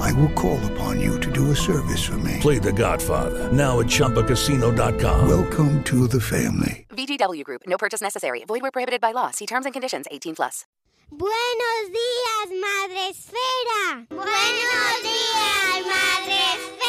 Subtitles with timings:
[0.00, 2.38] I will call upon you to do a service for me.
[2.40, 5.28] Play The Godfather now at ChumbaCasino.com.
[5.28, 6.86] Welcome to the family.
[6.90, 7.62] VGW Group.
[7.66, 8.44] No purchase necessary.
[8.46, 9.30] Void where prohibited by law.
[9.30, 10.06] See terms and conditions.
[10.10, 10.66] 18 plus.
[11.10, 14.06] Buenos días, Madre Esfera.
[14.08, 16.82] Buenos días, Madre Esfera.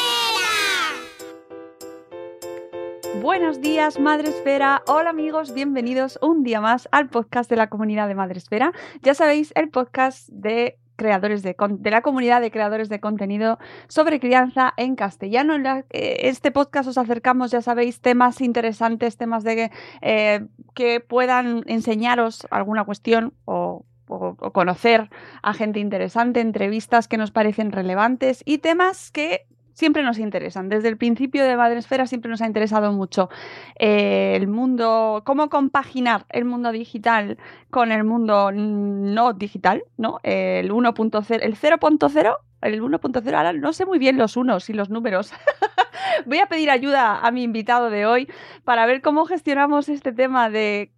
[3.22, 4.82] Buenos días, Madre Esfera.
[4.88, 8.72] Hola amigos, bienvenidos un día más al podcast de la comunidad de Madre Esfera.
[9.02, 14.20] Ya sabéis, el podcast de creadores de, de, la comunidad de creadores de contenido sobre
[14.20, 15.56] crianza en castellano.
[15.56, 22.48] En este podcast os acercamos, ya sabéis, temas interesantes, temas de eh, que puedan enseñaros
[22.52, 25.10] alguna cuestión o, o, conocer
[25.42, 30.70] a gente interesante, entrevistas que nos parecen relevantes y temas que siempre nos interesan.
[30.70, 33.30] Desde el principio de Madresfera siempre nos ha interesado mucho
[33.78, 37.38] eh, el mundo, cómo compaginar el mundo digital
[37.70, 40.20] con el mundo no digital, ¿no?
[40.24, 44.90] El 1.0, el 0.0 el 1.0, ahora no sé muy bien los unos y los
[44.90, 45.34] números.
[46.26, 48.30] Voy a pedir ayuda a mi invitado de hoy
[48.64, 50.92] para ver cómo gestionamos este tema de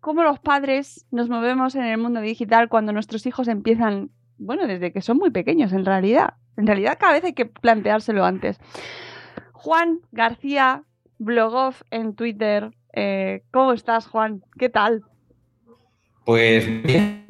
[0.00, 4.92] cómo los padres nos movemos en el mundo digital cuando nuestros hijos empiezan, bueno, desde
[4.92, 6.34] que son muy pequeños en realidad.
[6.56, 8.58] En realidad cada vez hay que planteárselo antes.
[9.52, 10.84] Juan García,
[11.18, 12.70] Blogoff en Twitter.
[12.92, 14.42] Eh, ¿Cómo estás, Juan?
[14.58, 15.02] ¿Qué tal?
[16.24, 17.24] Pues bien.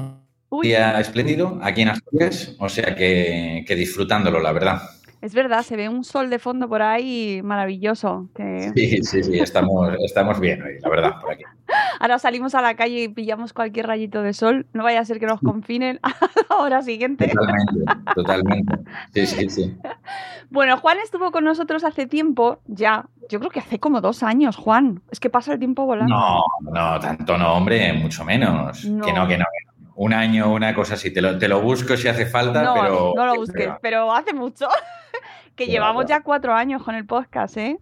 [0.50, 0.68] Uy.
[0.68, 4.82] Día espléndido aquí en Asturias, o sea que, que, disfrutándolo, la verdad.
[5.20, 8.28] Es verdad, se ve un sol de fondo por ahí maravilloso.
[8.36, 8.70] Que...
[8.74, 11.44] Sí, sí, sí, estamos, estamos bien hoy, la verdad, por aquí.
[12.04, 14.66] Ahora salimos a la calle y pillamos cualquier rayito de sol.
[14.74, 16.14] No vaya a ser que nos confinen a
[16.50, 17.28] la hora siguiente.
[17.28, 18.78] Totalmente, totalmente.
[19.14, 19.78] Sí, sí, sí.
[20.50, 23.06] Bueno, Juan estuvo con nosotros hace tiempo, ya.
[23.30, 25.00] Yo creo que hace como dos años, Juan.
[25.10, 26.14] Es que pasa el tiempo volando.
[26.14, 28.84] No, no, tanto no, hombre, mucho menos.
[28.84, 29.02] No.
[29.02, 29.90] Que no, que no, que no.
[29.94, 31.10] Un año, una cosa así.
[31.10, 33.12] Te lo, te lo busco si hace falta, no, pero.
[33.16, 34.68] No lo busques, pero hace mucho.
[35.56, 37.78] que llevamos ya cuatro años con el podcast, ¿eh?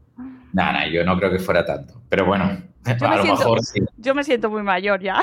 [0.52, 2.00] No, yo no creo que fuera tanto.
[2.08, 3.80] Pero bueno, yo lo siento, mejor sí.
[3.96, 5.20] Yo me siento muy mayor ya.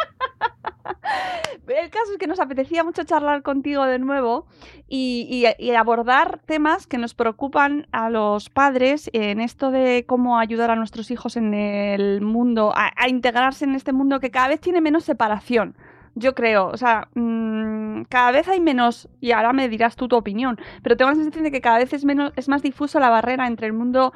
[1.68, 4.46] El caso es que nos apetecía mucho charlar contigo de nuevo
[4.88, 10.38] y, y, y, abordar temas que nos preocupan a los padres en esto de cómo
[10.38, 14.50] ayudar a nuestros hijos en el mundo, a, a integrarse en este mundo que cada
[14.50, 15.76] vez tiene menos separación.
[16.16, 20.18] Yo creo, o sea, mmm, cada vez hay menos, y ahora me dirás tú tu
[20.18, 23.10] opinión, pero tengo la sensación de que cada vez es, menos, es más difuso la
[23.10, 24.12] barrera entre el mundo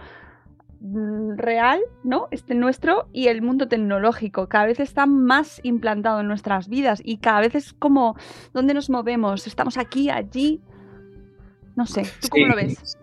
[0.81, 2.27] real, ¿no?
[2.31, 4.47] Este nuestro y el mundo tecnológico.
[4.47, 8.15] Cada vez está más implantado en nuestras vidas y cada vez es como
[8.53, 9.47] dónde nos movemos.
[9.47, 10.61] Estamos aquí, allí.
[11.75, 12.49] No sé, ¿tú cómo sí.
[12.49, 12.97] lo ves?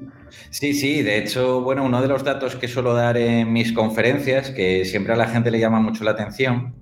[0.51, 4.51] Sí, sí, de hecho, bueno, uno de los datos que suelo dar en mis conferencias,
[4.51, 6.75] que siempre a la gente le llama mucho la atención,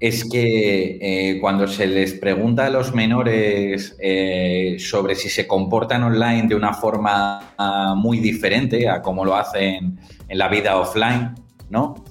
[0.00, 6.02] es que eh, cuando se les pregunta a los menores eh, sobre si se comportan
[6.02, 11.34] online de una forma uh, muy diferente a como lo hacen en la vida offline,
[11.68, 12.02] ¿no?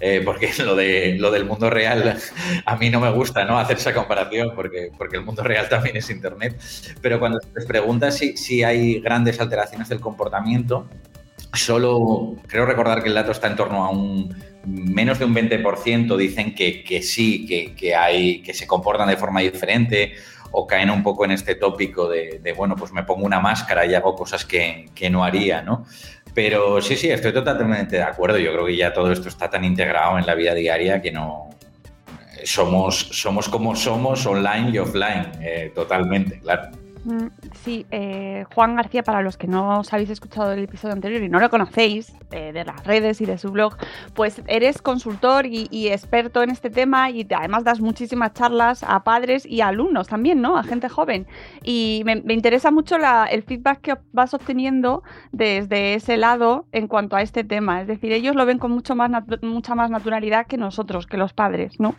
[0.00, 2.18] Eh, porque lo, de, lo del mundo real
[2.66, 3.58] a mí no me gusta ¿no?
[3.58, 6.60] hacer esa comparación porque, porque el mundo real también es Internet,
[7.00, 10.88] pero cuando se les pregunta si, si hay grandes alteraciones del comportamiento,
[11.54, 14.34] solo creo recordar que el dato está en torno a un
[14.66, 19.16] menos de un 20% dicen que, que sí, que, que, hay, que se comportan de
[19.16, 20.14] forma diferente
[20.52, 23.94] o caen un poco en este tópico de, bueno, pues me pongo una máscara y
[23.94, 25.84] hago cosas que, que, no haría, ¿no?
[26.34, 28.38] Pero sí, sí, estoy totalmente de acuerdo.
[28.38, 31.50] Yo creo que ya todo esto está tan integrado en la vida diaria que no...
[32.44, 36.70] Somos, somos como somos online y offline, eh, totalmente, claro.
[37.62, 41.28] Sí, eh, Juan García, para los que no os habéis escuchado el episodio anterior y
[41.28, 43.76] no lo conocéis eh, de las redes y de su blog,
[44.14, 49.46] pues eres consultor y, experto en este tema y además das muchísimas charlas a padres
[49.46, 50.58] y alumnos también, ¿no?
[50.58, 51.26] A gente joven.
[51.62, 52.96] Y me, interesa mucho
[53.30, 55.02] el feedback que vas obteniendo
[55.32, 57.80] desde ese lado en cuanto a este tema.
[57.80, 59.10] Es decir, ellos lo ven con mucho más
[59.42, 61.94] mucha más naturalidad que nosotros, que los padres, ¿no?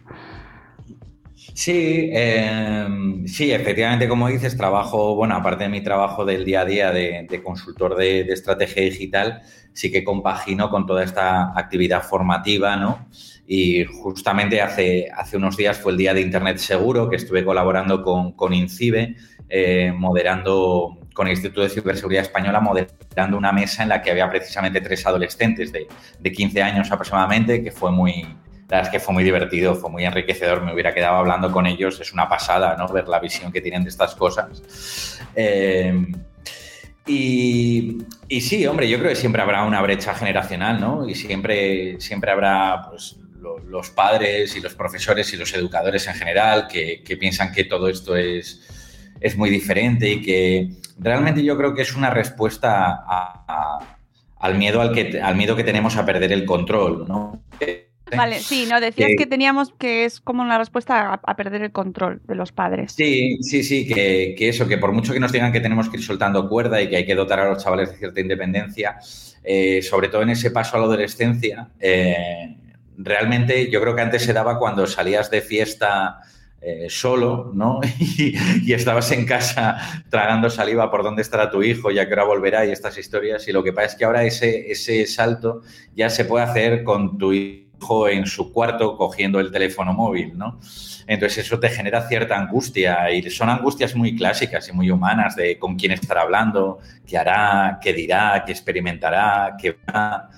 [1.37, 2.87] Sí, eh,
[3.27, 7.41] sí, efectivamente, como dices, trabajo, bueno, aparte de mi trabajo del día a día de,
[7.43, 13.07] consultor de, de, estrategia digital, sí que compagino con toda esta actividad formativa, ¿no?
[13.45, 18.01] Y justamente hace, hace unos días fue el día de Internet Seguro, que estuve colaborando
[18.01, 19.15] con, con INCIBE,
[19.47, 24.27] eh, moderando con el Instituto de Ciberseguridad Española moderando una mesa en la que había
[24.29, 25.87] precisamente tres adolescentes de,
[26.19, 28.25] de 15 años aproximadamente, que fue muy,
[28.69, 31.65] la verdad es que fue muy divertido, fue muy enriquecedor, me hubiera quedado hablando con
[31.67, 32.87] ellos, es una pasada, ¿no?
[32.89, 35.21] Ver la visión que tienen de estas cosas.
[35.35, 36.05] Eh,
[37.05, 41.07] y, y, sí, hombre, yo creo que siempre habrá una brecha generacional, ¿no?
[41.07, 46.15] Y siempre, siempre habrá pues, lo, los padres y los profesores y los educadores en
[46.15, 48.67] general que, que piensan que todo esto es,
[49.21, 53.05] es, muy diferente y que realmente yo creo que es una respuesta
[54.37, 57.41] al, miedo al, que, al miedo que tenemos a perder el control, ¿no?
[58.15, 61.61] Vale, sí, no, decías que, que teníamos que es como una respuesta a, a, perder
[61.61, 62.93] el control de los padres.
[62.93, 65.97] Sí, sí, sí, que, que, eso, que por mucho que nos digan que tenemos que
[65.97, 68.97] ir soltando cuerda y que hay que dotar a los chavales de cierta independencia,
[69.43, 72.55] eh, sobre todo en ese paso a la adolescencia, eh,
[72.97, 76.19] realmente yo creo que antes se daba cuando salías de fiesta
[76.59, 77.79] eh, solo, ¿no?
[77.99, 79.77] Y, y, estabas en casa
[80.09, 83.47] tragando saliva por dónde estará tu hijo, ya que ahora volverá y estas historias.
[83.47, 85.61] Y lo que pasa es que ahora ese, ese salto
[85.95, 87.66] ya se puede hacer con tu hijo
[88.09, 90.59] en su cuarto cogiendo el teléfono móvil, ¿no?
[91.07, 95.57] Entonces eso te genera cierta angustia y son angustias muy clásicas y muy humanas de
[95.57, 100.29] con quién estará hablando, qué hará, qué dirá, qué experimentará, qué va.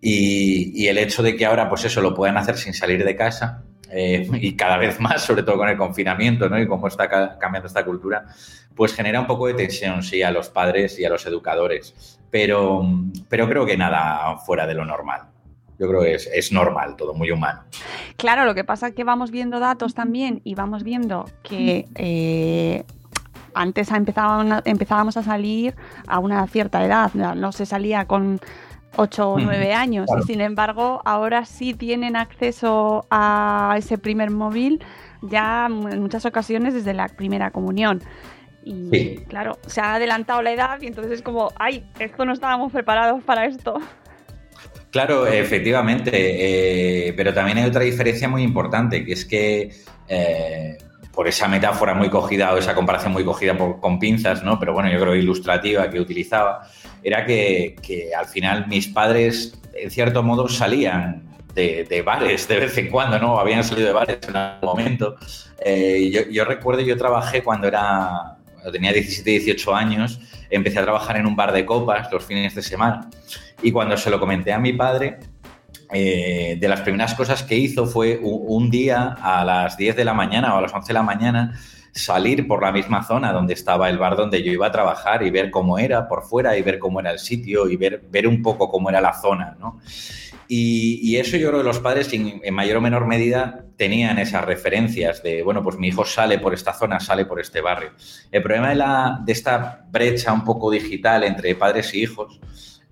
[0.00, 3.16] Y, y el hecho de que ahora, pues eso, lo puedan hacer sin salir de
[3.16, 6.60] casa, eh, y cada vez más, sobre todo con el confinamiento, ¿no?
[6.60, 8.26] Y cómo está ca cambiando esta cultura,
[8.74, 12.18] pues genera un poco de tensión, sí, a los padres y a los educadores.
[12.30, 12.82] Pero,
[13.28, 15.22] pero creo que nada fuera de lo normal.
[15.78, 17.62] Yo creo que es, es, normal, todo muy humano.
[18.16, 22.84] Claro, lo que pasa es que vamos viendo datos también y vamos viendo que eh,
[23.54, 25.74] antes empezábamos, a salir
[26.06, 28.40] a una cierta edad, no se salía con
[28.96, 30.22] 8 o 9 años claro.
[30.22, 34.82] y sin embargo ahora sí tienen acceso a ese primer móvil
[35.22, 38.02] ya en muchas ocasiones desde la primera comunión.
[38.64, 39.24] Y sí.
[39.28, 43.22] claro, se ha adelantado la edad y entonces es como, ay, esto no estábamos preparados
[43.22, 43.80] para esto.
[44.90, 49.70] Claro, efectivamente, eh, pero también hay otra diferencia muy importante, que es que
[50.08, 50.78] eh,
[51.12, 54.58] por esa metáfora muy cogida o esa comparación muy cogida por, con pinzas, ¿no?
[54.58, 56.62] Pero bueno, yo creo ilustrativa que utilizaba,
[57.02, 57.76] era que,
[58.16, 63.18] al final mis padres, en cierto modo, salían de, de, bares de vez en cuando,
[63.18, 63.38] ¿no?
[63.38, 65.16] Habían salido de bares en algún momento.
[65.58, 68.37] Eh, yo, yo, recuerdo, yo trabajé cuando era,
[68.72, 70.20] tenía 17, 18 años,
[70.50, 73.08] empecé a trabajar en un bar de copas los fines de semana.
[73.62, 75.18] Y cuando se lo comenté a mi padre,
[75.92, 80.04] eh, de las primeras cosas que hizo fue un, un, día a las 10 de
[80.04, 81.58] la mañana o a las 11 de la mañana
[81.92, 85.30] salir por la misma zona donde estaba el bar donde yo iba a trabajar y
[85.30, 88.42] ver cómo era por fuera y ver cómo era el sitio y ver, ver un
[88.42, 89.80] poco cómo era la zona, ¿no?
[90.50, 95.22] Y, eso yo creo que los padres en, mayor o menor medida tenían esas referencias
[95.22, 97.90] de, bueno, pues mi hijo sale por esta zona, sale por este barrio.
[98.32, 102.40] El problema de, la, de esta brecha un poco digital entre padres y hijos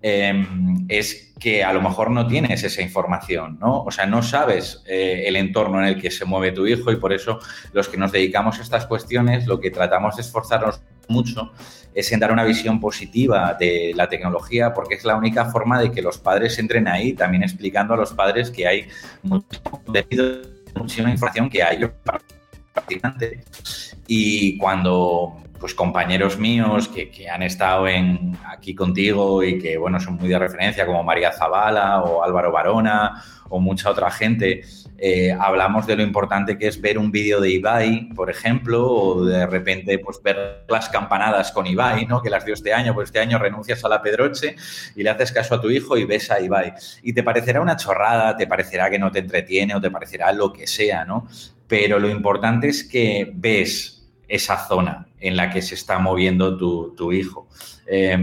[0.02, 0.46] eh,
[0.88, 3.82] es que a lo mejor no tienes esa información, ¿no?
[3.82, 6.96] O sea, no sabes eh, el entorno en el que se mueve tu hijo y
[6.96, 7.40] por eso
[7.72, 11.52] los que nos dedicamos a estas cuestiones lo que tratamos de esforzarnos mucho
[11.96, 15.90] es en dar una visión positiva de la tecnología porque es la única forma de
[15.90, 18.86] que los padres entren ahí, también explicando a los padres que hay
[20.74, 21.88] muchísima información que hay
[24.06, 29.98] y cuando pues compañeros míos que, que, han estado en, aquí contigo y que bueno
[29.98, 34.64] son muy de referencia como María Zavala o Álvaro Barona o mucha otra gente
[34.98, 39.24] eh, hablamos de lo importante que es ver un vídeo de Ibai por ejemplo o
[39.24, 42.22] de repente pues ver las campanadas con Ibai ¿no?
[42.22, 44.56] que las dio este año pues este año renuncias a la Pedroche
[44.94, 46.72] y le haces caso a tu hijo y ves a Ibai
[47.02, 50.52] y te parecerá una chorrada te parecerá que no te entretiene o te parecerá lo
[50.52, 51.26] que sea no
[51.68, 56.94] pero lo importante es que ves esa zona en la que se está moviendo tu,
[56.96, 57.48] tu hijo.
[57.86, 58.18] Eh,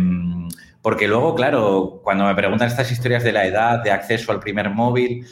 [0.81, 4.69] porque luego, claro, cuando me preguntan estas historias de la edad, de acceso al primer
[4.69, 5.25] móvil,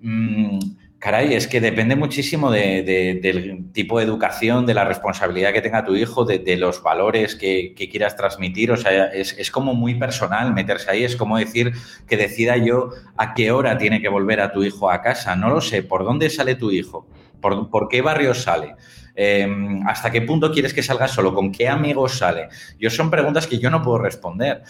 [0.00, 0.58] mmm,
[0.98, 5.60] caray, es que depende muchísimo de, de, del tipo de educación, de la responsabilidad que
[5.60, 8.72] tenga tu hijo, de, los valores que, quieras transmitir.
[8.72, 11.04] O sea, es, es, como muy personal meterse ahí.
[11.04, 11.72] Es como decir
[12.08, 15.36] que decida yo a qué hora tiene que volver a tu hijo a casa.
[15.36, 15.82] No lo sé.
[15.82, 17.06] ¿Por dónde sale tu hijo?
[17.40, 18.74] ¿Por, qué barrio sale?
[19.14, 19.48] Eh,
[19.86, 21.34] ¿Hasta qué punto quieres que salga solo?
[21.34, 22.48] ¿Con qué amigos sale?
[22.78, 24.62] Yo son preguntas que yo no puedo responder.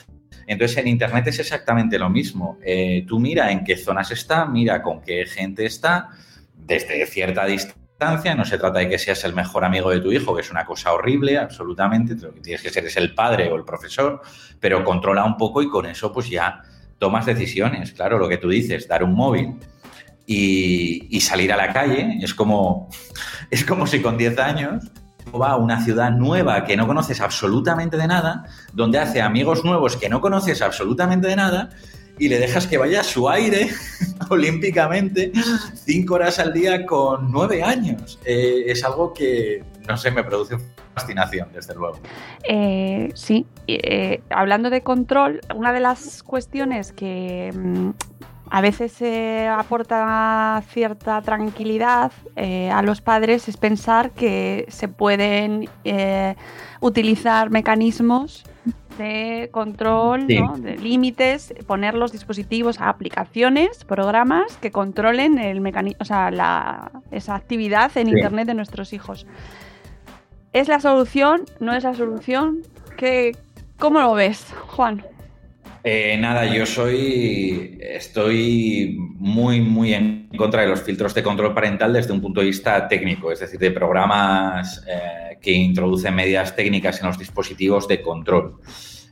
[0.46, 2.58] Entonces, en Internet es exactamente lo mismo.
[2.64, 6.10] Eh, tú mira en qué zonas está, mira con qué gente está,
[6.54, 8.34] desde cierta distancia.
[8.34, 10.64] No se trata de que seas el mejor amigo de tu hijo, que es una
[10.64, 12.14] cosa horrible, absolutamente.
[12.14, 14.20] Lo que tienes que ser es el padre o el profesor,
[14.60, 16.62] pero controla un poco y con eso pues ya
[16.98, 17.92] tomas decisiones.
[17.92, 19.56] Claro, lo que tú dices, dar un móvil
[20.26, 22.18] y, y, salir a la calle.
[22.20, 22.88] Es como,
[23.50, 24.84] es como si con 10 años
[25.34, 29.96] va a una ciudad nueva que no conoces absolutamente de nada, donde hace amigos nuevos
[29.96, 31.70] que no conoces absolutamente de nada
[32.18, 33.68] y le dejas que vaya a su aire
[34.30, 35.32] olímpicamente
[35.74, 38.18] cinco horas al día con nueve años.
[38.24, 40.56] Eh, es algo que, no sé, me produce
[40.94, 42.00] fascinación, desde luego.
[42.48, 47.90] Eh, sí, eh, hablando de control, una de las cuestiones que mm,
[48.50, 55.68] a veces se aporta cierta tranquilidad a los padres es pensar que se pueden
[56.80, 58.44] utilizar mecanismos
[58.98, 66.04] de control, de límites, poner los dispositivos a aplicaciones, programas que controlen el mecanismo, o
[66.04, 69.26] sea, la, esa actividad en Internet de nuestros hijos.
[70.52, 71.44] ¿Es la solución?
[71.60, 72.62] ¿No es la solución?
[72.96, 73.36] ¿Qué,
[73.78, 75.04] ¿Cómo lo ves, Juan?
[75.82, 81.92] Eh, nada, yo soy, estoy muy, muy en contra de los filtros de control parental
[81.92, 87.00] desde un punto de vista técnico, es decir, de programas eh, que introducen medidas técnicas
[87.00, 88.60] en los dispositivos de control.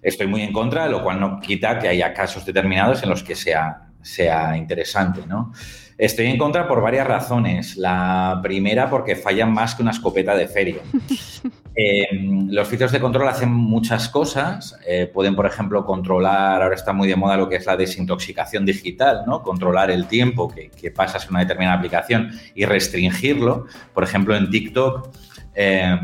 [0.03, 3.35] Estoy muy en contra, lo cual no quita que haya casos determinados en los que
[3.35, 5.53] sea, sea interesante, ¿no?
[5.97, 7.77] Estoy en contra por varias razones.
[7.77, 10.83] La primera, porque fallan más que una escopeta de feria.
[11.77, 12.14] Eh,
[12.55, 14.79] los filtros de control hacen muchas cosas.
[14.87, 18.65] Eh, pueden, por ejemplo, controlar, ahora está muy de moda lo que es la desintoxicación
[18.65, 19.43] digital, ¿no?
[19.43, 23.67] Controlar el tiempo que, pasas en una determinada aplicación y restringirlo.
[23.93, 25.09] Por ejemplo, en TikTok,
[25.55, 25.99] eh,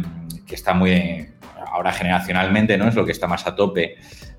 [0.44, 1.28] que está muy,
[1.72, 2.88] ahora generacionalmente, ¿no?
[2.88, 3.98] Es lo que está más a tope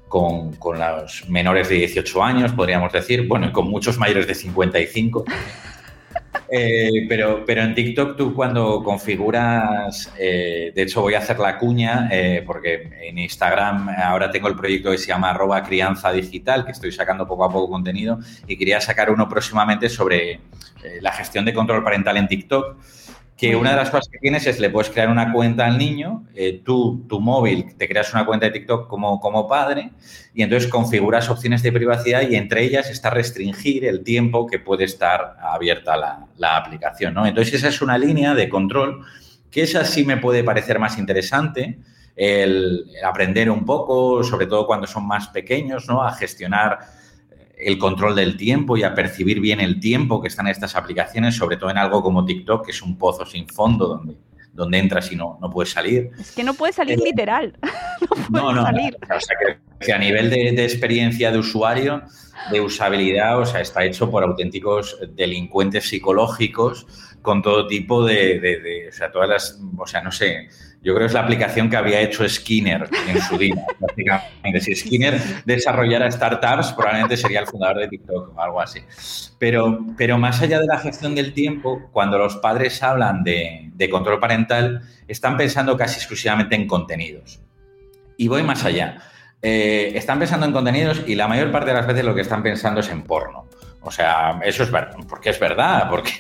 [0.10, 5.24] con, los menores de 18 años, podríamos decir, bueno, y con muchos mayores de 55.
[6.54, 11.58] Eh, pero, pero en TikTok tú cuando configuras, eh, de hecho voy a hacer la
[11.58, 16.66] cuña, eh, porque en Instagram ahora tengo el proyecto que se llama arroba crianza digital,
[16.66, 20.42] que estoy sacando poco a poco contenido, y quería sacar uno próximamente sobre
[21.00, 22.76] la gestión de control parental en TikTok
[23.42, 26.28] que una de las cosas que tienes es le puedes crear una cuenta al niño,
[26.36, 29.94] eh, tú, tu móvil, te creas una cuenta de TikTok como, como padre
[30.36, 34.84] y entonces configuras opciones de privacidad y entre ellas está restringir el tiempo que puede
[34.84, 35.98] estar abierta
[36.38, 37.16] la, aplicación.
[37.16, 37.26] ¿no?
[37.26, 39.04] Entonces esa es una línea de control
[39.50, 41.80] que esa sí me puede parecer más interesante,
[42.16, 46.04] el, aprender un poco, sobre todo cuando son más pequeños, ¿no?
[46.04, 46.78] a gestionar
[47.62, 51.58] el control del tiempo y a percibir bien el tiempo que están estas aplicaciones, sobre
[51.58, 54.16] todo en algo como TikTok, que es un pozo sin fondo donde,
[54.54, 56.10] donde entras y no, no puedes salir.
[56.20, 57.58] Es que no puedes salir eh, literal.
[58.30, 58.98] no, no, salir.
[59.02, 59.38] o sea
[59.80, 62.04] que, a nivel de, experiencia de usuario,
[62.52, 66.88] de usabilidad, o sea, está hecho por auténticos delincuentes psicológicos
[67.22, 70.50] con todo tipo de, de o sea, todas las, o sea, no sé,
[70.84, 74.62] yo creo que es la aplicación que había hecho Skinner en su día, prácticamente.
[74.62, 78.80] Si Skinner desarrollara startups, probablemente sería el fundador de TikTok o algo así.
[79.38, 84.20] Pero, pero más allá de la gestión del tiempo, cuando los padres hablan de, control
[84.20, 87.42] parental, están pensando casi exclusivamente en contenidos.
[88.18, 88.98] Y voy más allá.
[89.44, 92.42] Eh, están pensando en contenidos y la mayor parte de las veces lo que están
[92.42, 93.48] pensando es en porno.
[93.84, 96.12] O sea, eso es verdad, porque es verdad, porque,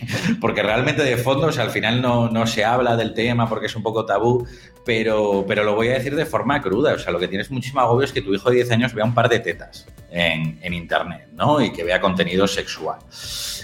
[0.42, 3.68] porque realmente de fondo, o sea, al final no, no, se habla del tema porque
[3.68, 4.48] es un poco tabú,
[4.84, 6.94] pero, pero lo voy a decir de forma cruda.
[6.94, 9.06] O sea, lo que tienes muchísimo agobio es que tu hijo de 10 años vea
[9.06, 11.62] un par de tetas en, en Internet, ¿no?
[11.62, 12.98] Y que vea contenido sexual.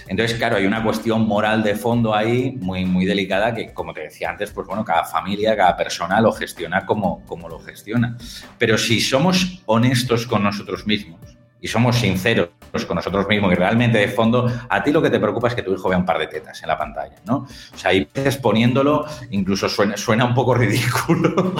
[0.07, 4.01] Entonces, claro, hay una cuestión moral de fondo ahí muy, muy delicada que, como te
[4.01, 8.15] decía antes, pues bueno, cada familia, cada persona lo gestiona como, como lo gestiona.
[8.57, 12.49] Pero si somos honestos con nosotros mismos, y somos sinceros
[12.87, 15.63] con nosotros mismos y realmente de fondo, a ti lo que te preocupa es que
[15.63, 17.47] tu hijo vea un par de tetas en la pantalla, ¿no?
[17.73, 21.53] O sea, ahí veces poniéndolo, incluso suena, suena un poco ridículo,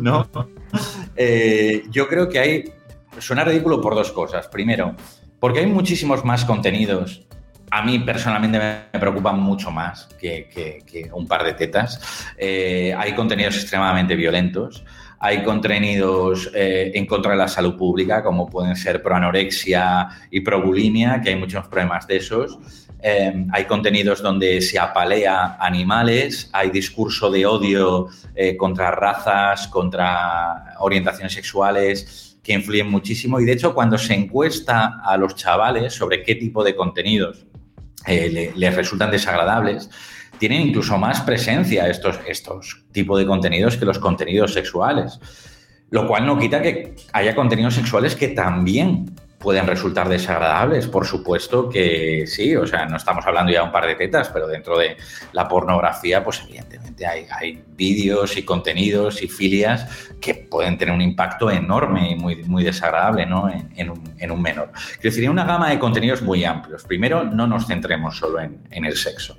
[0.00, 0.28] ¿no?
[1.16, 2.72] Eh, yo creo que hay,
[3.18, 4.48] suena ridículo por dos cosas.
[4.48, 4.94] Primero,
[5.38, 7.26] porque hay muchísimos más contenidos
[7.72, 12.28] a mí personalmente me preocupan mucho más que, un par de tetas.
[12.36, 14.84] Eh, hay contenidos extremadamente violentos.
[15.24, 21.20] Hay contenidos eh, en contra de la salud pública, como pueden ser proanorexia y probulimia,
[21.22, 22.58] que hay muchos problemas de esos.
[23.00, 30.74] Em, hay contenidos donde se apalea animales, hay discurso de odio eh, contra razas, contra
[30.80, 33.38] orientaciones sexuales que influyen muchísimo.
[33.38, 37.46] Y de hecho, cuando se encuesta a los chavales sobre qué tipo de contenidos
[38.08, 39.88] eh, les resultan desagradables,
[40.38, 45.20] tienen incluso más presencia estos, estos tipos de contenidos que los contenidos sexuales.
[45.90, 50.86] Lo cual no quita que haya contenidos sexuales que también pueden resultar desagradables.
[50.86, 54.30] Por supuesto que sí, o sea, no estamos hablando ya de un par de tetas,
[54.30, 54.96] pero dentro de
[55.32, 59.86] la pornografía, pues evidentemente hay, hay vídeos y contenidos y filias
[60.20, 63.50] que pueden tener un impacto enorme y muy, muy desagradable ¿no?
[63.50, 64.70] en, un, en un, menor.
[65.02, 66.84] Decir, una gama de contenidos muy amplios.
[66.84, 69.36] Primero, no nos centremos solo en, en el sexo.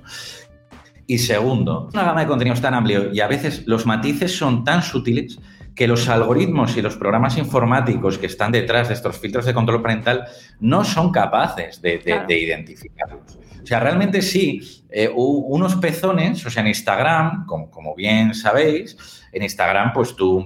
[1.06, 4.82] Y segundo, una gama de contenidos tan amplio y a veces los matices son tan
[4.82, 5.38] sutiles
[5.74, 9.82] que los algoritmos y los programas informáticos que están detrás de estos filtros de control
[9.82, 10.24] parental
[10.60, 13.38] no son capaces de, identificarlos.
[13.62, 18.96] O sea, realmente sí, eh, unos pezones, o sea, en Instagram, como, como, bien sabéis,
[19.32, 20.44] en Instagram, pues tú,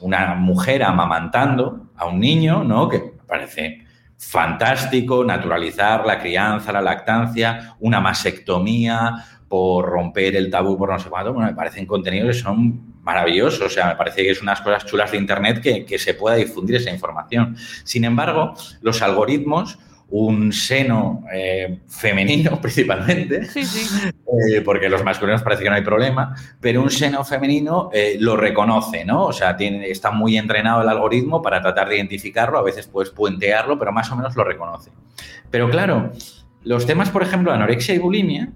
[0.00, 2.88] una mujer amamantando a un niño, ¿no?
[2.88, 3.86] Que parece
[4.18, 11.08] fantástico, naturalizar la crianza, la lactancia, una masectomía por romper el tabú por no sé
[11.08, 14.60] cuánto, bueno, me parecen contenidos que son maravillosos, o sea, me parece que es unas
[14.60, 17.56] cosas chulas de Internet que, que se pueda difundir esa información.
[17.84, 25.70] Sin embargo, los algoritmos un seno eh, femenino principalmente, eh, porque los masculinos parece que
[25.70, 29.24] no hay problema, pero un seno femenino eh, lo reconoce, ¿no?
[29.24, 33.10] O sea, tiene, está muy entrenado el algoritmo para tratar de identificarlo, a veces puedes
[33.10, 34.92] puentearlo, pero más o menos lo reconoce.
[35.50, 36.12] Pero claro,
[36.62, 38.52] los temas, por ejemplo, anorexia y bulimia,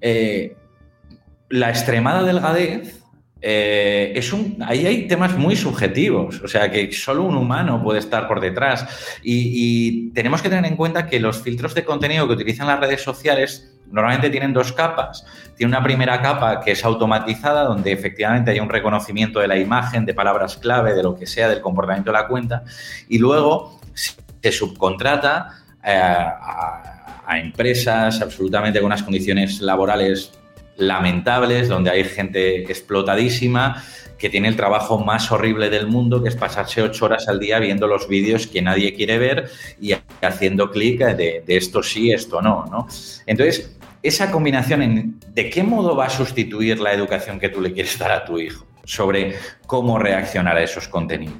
[0.00, 3.00] la extremada delgadez,
[3.42, 7.98] eh, es un, ahí hay temas muy subjetivos, o sea que solo un humano puede
[7.98, 8.86] estar por detrás
[9.22, 13.02] y, tenemos que tener en cuenta que los filtros de contenido que utilizan las redes
[13.02, 15.24] sociales normalmente tienen dos capas.
[15.56, 20.04] Tiene una primera capa que es automatizada, donde efectivamente hay un reconocimiento de la imagen,
[20.04, 22.64] de palabras clave, de lo que sea, del comportamiento de la cuenta,
[23.08, 26.99] y luego se subcontrata eh, a,
[27.30, 30.32] a empresas absolutamente con unas condiciones laborales
[30.76, 33.84] lamentables, donde hay gente explotadísima,
[34.18, 37.60] que tiene el trabajo más horrible del mundo, que es pasarse ocho horas al día
[37.60, 39.48] viendo los vídeos que nadie quiere ver
[39.80, 42.88] y haciendo clic de, esto sí, esto no, ¿no?
[43.26, 47.72] Entonces, esa combinación en de qué modo va a sustituir la educación que tú le
[47.72, 49.36] quieres dar a tu hijo sobre
[49.68, 51.36] cómo reaccionar a esos contenidos.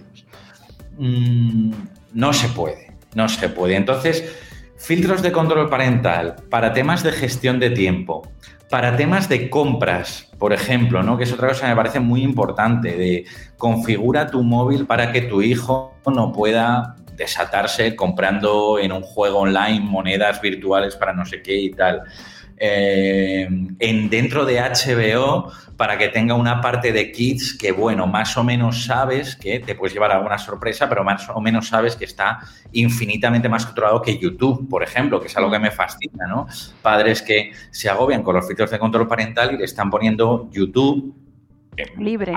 [0.98, 1.72] Mm,
[2.12, 3.74] no se puede, no se puede.
[3.74, 4.24] Entonces,
[4.80, 8.26] filtros de control parental para temas de gestión de tiempo,
[8.70, 11.18] para temas de compras, por ejemplo, ¿no?
[11.18, 13.26] que es otra cosa que me parece muy importante, de
[13.58, 19.80] configura tu móvil para que tu hijo no pueda desatarse comprando en un juego online
[19.80, 22.02] monedas virtuales para no sé qué y tal.
[22.62, 23.48] Eh,
[23.78, 28.44] en, dentro de HBO para que tenga una parte de kits que, bueno, más o
[28.44, 32.40] menos sabes que te puedes llevar alguna sorpresa, pero más o menos sabes que está
[32.72, 36.48] infinitamente más controlado que YouTube, por ejemplo, que es algo que me fascina, ¿no?
[36.82, 41.14] Padres que se agobian con los filtros de control parental y le están poniendo YouTube
[41.96, 42.34] libre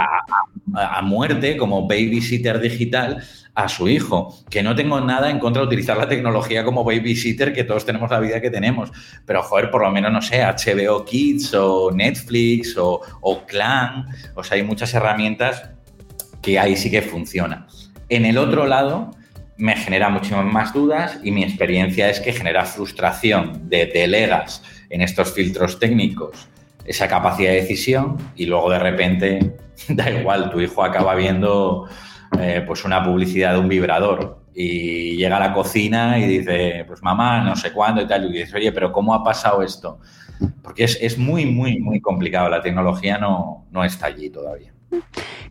[0.76, 3.22] a, muerte como babysitter digital
[3.56, 4.36] a su hijo.
[4.50, 8.10] Que no tengo nada en contra de utilizar la tecnología como babysitter, que todos tenemos
[8.10, 8.92] la vida que tenemos.
[9.26, 14.08] Pero, joder, por lo menos, no sé, HBO Kids o Netflix o, o Clan.
[14.36, 15.70] O sea, hay muchas herramientas
[16.42, 17.68] que ahí sí que funcionan.
[18.10, 19.12] En el otro lado,
[19.58, 25.02] me genera muchísimas más dudas y mi experiencia es que genera frustración de delegas en
[25.02, 26.50] estos filtros técnicos
[26.86, 29.56] esa capacidad de decisión y luego de repente,
[29.88, 31.88] da igual, tu hijo acaba viendo
[32.40, 37.02] eh, pues una publicidad de un vibrador y llega a la cocina y dice, pues
[37.02, 40.00] mamá, no sé cuándo y tal, y dices, oye, pero ¿cómo ha pasado esto?
[40.62, 44.74] Porque es, muy, muy, muy complicado, la tecnología no, no está allí todavía.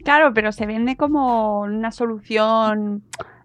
[0.04, 3.02] Claro, pero se vende como una solución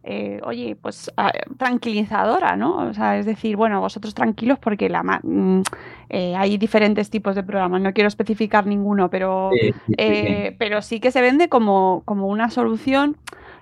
[0.10, 1.12] eh, oye, pues
[1.58, 2.88] tranquilizadora, ¿no?
[2.88, 5.64] O sea, es decir, bueno, vosotros tranquilos porque la mm,
[6.08, 11.02] eh, hay diferentes tipos de programas, no quiero especificar ninguno, pero, sí, eh, pero sí
[11.02, 13.18] que se vende como, como una solución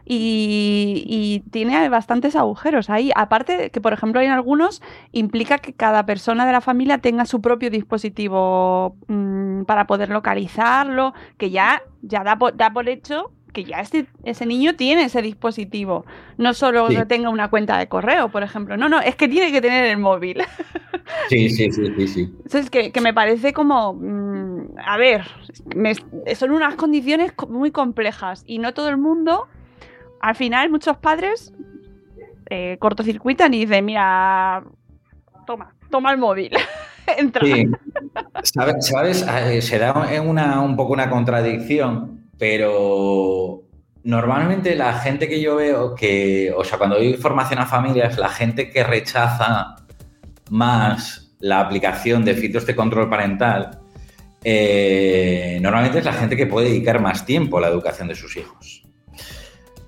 [0.05, 3.09] y, tiene bastantes agujeros ahí.
[3.15, 7.41] Aparte que, por ejemplo, en algunos implica que cada persona de la familia tenga su
[7.41, 13.79] propio dispositivo mm, para poder localizarlo, que ya, ya da, da por hecho que ya
[13.79, 16.05] este, ese niño tiene ese dispositivo.
[16.37, 18.75] No solo que tenga una cuenta de correo, por ejemplo.
[18.75, 20.43] No, no, es que tiene que tener el móvil.
[21.29, 22.07] Sí, sí, sí, sí.
[22.07, 22.21] sí.
[22.21, 25.23] Entonces, que, que me parece como, mm, a ver,
[26.35, 29.47] son unas condiciones muy complejas y no todo el mundo,
[30.19, 31.53] al final muchos padres
[32.49, 34.63] eh, cortocircuitan y dicen, mira,
[35.45, 36.51] toma, toma el móvil.
[37.17, 37.45] Entra.
[37.45, 37.69] Sí.
[38.79, 39.23] ¿Sabes?
[39.27, 43.63] Eh, se da una, un poco una contradicción pero
[44.03, 48.29] normalmente la gente que yo veo que, o sea, cuando doy formación a familias, la
[48.29, 49.75] gente que rechaza
[50.49, 53.79] más la aplicación de filtros de control parental,
[54.43, 58.37] eh, normalmente es la gente que puede dedicar más tiempo a la educación de sus
[58.37, 58.83] hijos.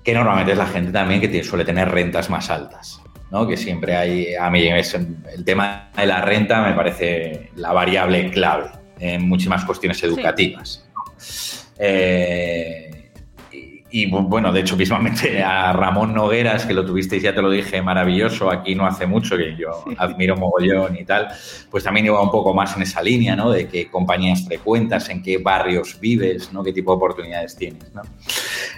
[0.02, 3.00] Que normalmente es la gente también que suele tener rentas más altas.
[3.30, 3.46] ¿no?
[3.46, 8.70] Que siempre hay, a mí el tema de la renta me parece la variable clave
[8.98, 10.88] en muchísimas cuestiones educativas.
[11.78, 12.88] Eh,
[13.90, 17.80] y bueno, de hecho, mismamente a Ramón Nogueras, que lo tuvisteis, ya te lo dije,
[17.80, 21.28] maravilloso, aquí no hace mucho, que yo admiro mogollón y tal,
[21.70, 23.50] pues también iba un poco más en esa línea, ¿no?
[23.50, 26.62] De qué compañías frecuentas, en qué barrios vives, ¿no?
[26.62, 28.02] Qué tipo de oportunidades tienes, ¿no?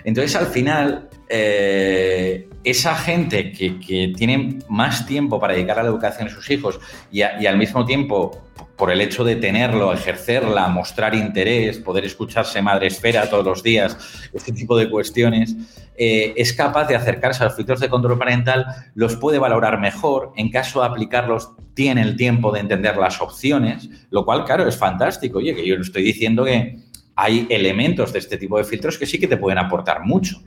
[0.04, 6.28] Entonces, al final, eh, esa gente que, tiene más tiempo para dedicar a la educación
[6.28, 6.78] de sus hijos
[7.10, 12.62] y, y al mismo tiempo por el hecho de tenerlo, ejercerla, mostrar interés, poder escucharse
[12.62, 13.96] madre esfera todos los días,
[14.32, 15.54] este tipo de cuestiones,
[15.96, 20.32] eh, es capaz de acercarse a los filtros de control parental, los puede valorar mejor,
[20.36, 24.76] en caso de aplicarlos tiene el tiempo de entender las opciones, lo cual, claro, es
[24.76, 25.38] fantástico.
[25.38, 26.78] Oye, que yo estoy diciendo que
[27.16, 30.42] hay elementos de este tipo de filtros que sí que te pueden aportar mucho.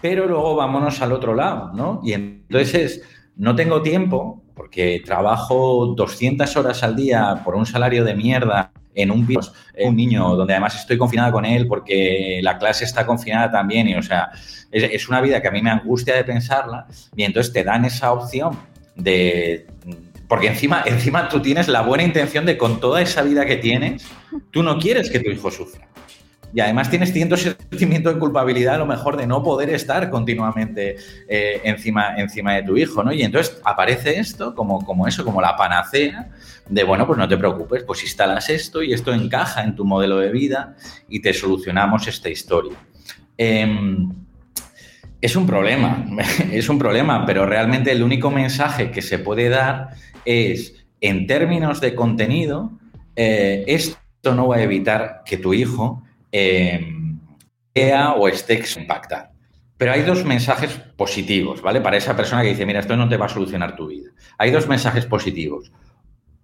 [0.00, 2.00] Pero luego vámonos al otro lado, ¿no?
[2.02, 3.02] Y entonces
[3.40, 9.10] no tengo tiempo porque trabajo 200 horas al día por un salario de mierda en
[9.10, 13.50] un piso, un niño donde además estoy confinada con él porque la clase está confinada
[13.50, 14.28] también y o sea,
[14.70, 18.12] es, una vida que a mí me angustia de pensarla y entonces te dan esa
[18.12, 18.58] opción
[18.94, 19.66] de
[20.28, 24.06] porque encima encima tú tienes la buena intención de con toda esa vida que tienes,
[24.50, 25.88] tú no quieres que tu hijo sufra.
[26.52, 30.96] Y además tienes cierto sentimiento de culpabilidad a lo mejor de no poder estar continuamente
[31.28, 33.12] eh, encima, encima de tu hijo, ¿no?
[33.12, 36.30] Y entonces aparece esto como, como eso, como la panacea
[36.68, 40.18] de, bueno, pues no te preocupes, pues instalas esto y esto encaja en tu modelo
[40.18, 40.76] de vida
[41.08, 42.76] y te solucionamos esta historia.
[43.36, 44.12] Em,
[45.20, 46.04] es un problema,
[46.52, 49.90] es un problema, pero realmente el único mensaje que se puede dar
[50.24, 52.72] es, en términos de contenido,
[53.16, 56.96] eh, esto no va a evitar que tu hijo eh,
[58.16, 59.30] o esté impactar.
[59.76, 61.80] Pero hay dos mensajes positivos, ¿vale?
[61.80, 64.10] Para esa persona que dice, mira, esto no te va a solucionar tu vida.
[64.36, 65.72] Hay dos mensajes positivos.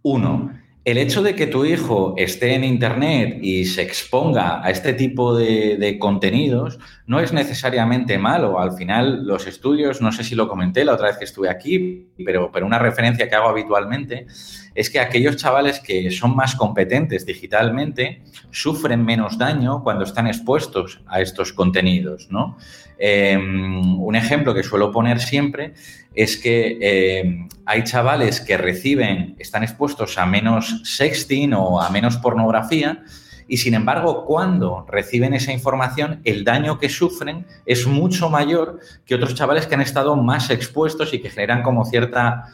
[0.03, 0.53] Uno,
[0.87, 5.37] el hecho de que tu hijo esté en Internet y se exponga a este tipo
[5.37, 8.61] de, contenidos no es necesariamente malo.
[8.61, 12.13] Al final, los estudios, no sé si lo comenté la otra vez que estuve aquí,
[12.25, 14.29] pero, pero una referencia que hago habitualmente
[14.77, 21.01] es que aquellos chavales que son más competentes digitalmente sufren menos daño cuando están expuestos
[21.07, 22.59] a estos contenidos, ¿no?
[22.99, 25.75] Em, un ejemplo que suelo poner siempre
[26.15, 32.19] es que em, hay chavales que reciben, están expuestos a menos sexting o a menos
[32.19, 33.03] pornografía
[33.49, 39.15] y sin embargo cuando reciben esa información el daño que sufren es mucho mayor que
[39.15, 42.53] otros chavales que han estado más expuestos y que generan como cierta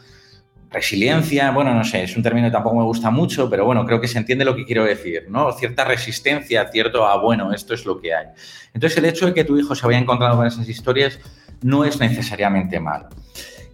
[0.73, 4.01] resiliencia, bueno, no sé, es un término que tampoco me gusta mucho, pero bueno, creo
[4.01, 5.51] que se entiende lo que quiero decir, ¿no?
[5.53, 8.27] Cierta resistencia, cierto, a, bueno, esto es lo que hay.
[8.73, 11.19] Entonces, el hecho de que tu hijo se vaya encontrando con esas historias
[11.61, 13.07] no es necesariamente malo.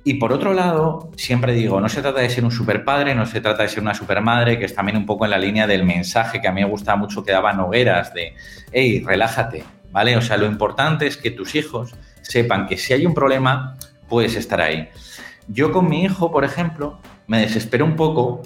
[0.03, 3.25] Y por otro lado, siempre digo, no se trata de ser un super padre, no
[3.25, 5.67] se trata de ser una super madre, que es también un poco en la línea
[5.67, 8.33] del mensaje que a mí me gusta mucho que daba Nogueras de,
[8.71, 10.15] hey, relájate, ¿vale?
[10.17, 14.35] O sea, lo importante es que tus hijos sepan que si hay un problema, puedes
[14.35, 14.89] estar ahí.
[15.51, 18.43] Yo con mi hijo, por ejemplo, me desespero un poco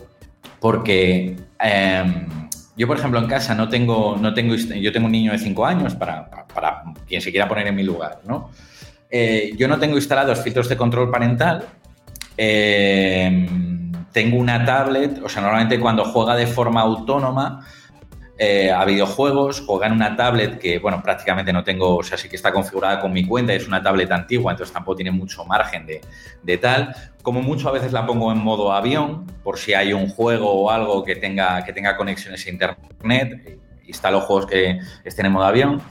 [0.59, 5.33] porque em, yo, por ejemplo, en casa no tengo, no tengo, yo tengo un niño
[5.33, 8.49] de 5 años para, para, quien se quiera poner en mi lugar, ¿no?
[9.09, 11.65] Eh, yo no tengo instalados filtros de control parental.
[12.37, 17.65] Em, tengo una tablet, o sea, normalmente cuando juega de forma autónoma,
[18.35, 22.27] eh, a videojuegos, juega en una tablet que, bueno, prácticamente no tengo, o sea, sí
[22.27, 25.85] que está configurada con mi cuenta, es una tablet antigua, entonces tampoco tiene mucho margen
[25.85, 26.95] de, tal.
[27.21, 30.71] Como mucho a veces la pongo en modo avión, por si hay un juego o
[30.71, 35.81] algo que tenga, que tenga conexiones a internet, instalo juegos que estén en modo avión.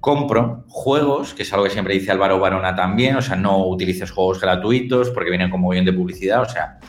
[0.00, 4.10] Compro juegos, que es algo que siempre dice Álvaro Barona también, o sea, no utilices
[4.10, 6.80] juegos gratuitos porque vienen como bien de publicidad, o sea,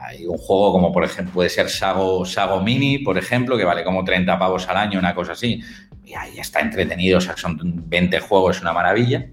[0.00, 3.84] hay un juego como, por ejemplo, puede ser Sago, Sago Mini, por ejemplo, que vale
[3.84, 5.60] como 30 pavos al año, una cosa así.
[6.04, 9.26] Y ahí está entretenido, o sea, son 20 juegos, es una maravilla.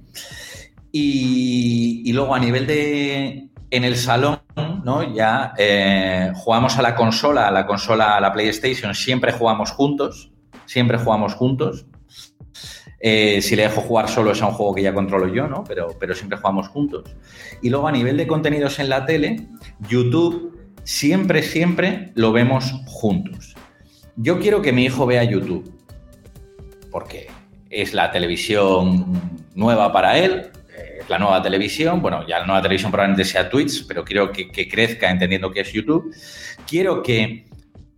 [0.91, 4.41] Y, luego a nivel de, en el salón,
[4.83, 5.13] ¿no?
[5.13, 10.31] Ya eh, jugamos a la consola, a la consola, a la PlayStation, siempre jugamos juntos,
[10.65, 11.85] siempre jugamos juntos.
[12.99, 15.63] Eh, si le dejo jugar solo es a un juego que ya controlo yo, ¿no?
[15.63, 17.15] Pero, pero siempre jugamos juntos.
[17.61, 19.47] Y luego a nivel de contenidos en la tele,
[19.87, 20.56] YouTube
[20.87, 23.55] siempre, siempre lo vemos juntos.
[24.15, 25.69] Yo quiero que mi hijo vea YouTube,
[26.89, 27.27] porque
[27.69, 29.05] es la televisión
[29.53, 33.85] nueva para él, eh, la nueva televisión, bueno, ya la nueva televisión probablemente sea Twitch,
[33.85, 36.15] pero quiero que, que crezca entendiendo que es YouTube.
[36.65, 37.46] Quiero que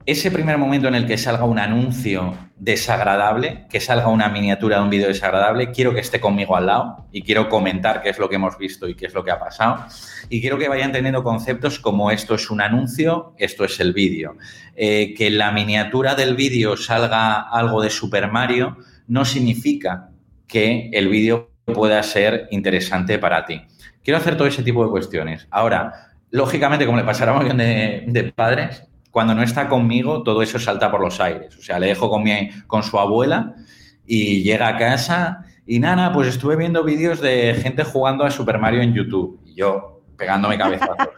[0.06, 4.84] ese primer momento en el que salga un anuncio desagradable, que salga una miniatura de
[4.84, 8.28] un vídeo desagradable, quiero que esté conmigo al lado y quiero comentar qué es lo
[8.28, 9.86] que hemos visto y qué es lo que ha pasado.
[10.30, 14.36] Y quiero que vayan teniendo conceptos como esto es un anuncio, esto es el vídeo.
[14.76, 20.10] Eh, que la miniatura del vídeo salga algo de Super Mario no significa
[20.48, 23.62] que el vídeo pueda ser interesante para ti.
[24.04, 25.48] Quiero hacer todo ese tipo de cuestiones.
[25.52, 30.42] Ahora, lógicamente, como le pasará a un de, de padres, cuando no está conmigo, todo
[30.42, 31.58] eso salta por los aires.
[31.58, 33.56] O sea, le dejo con, mi, con su abuela
[34.06, 38.60] y llega a casa y nana, pues estuve viendo vídeos de gente jugando a Super
[38.60, 39.40] Mario en YouTube.
[39.46, 41.10] Y yo pegándome cabezazos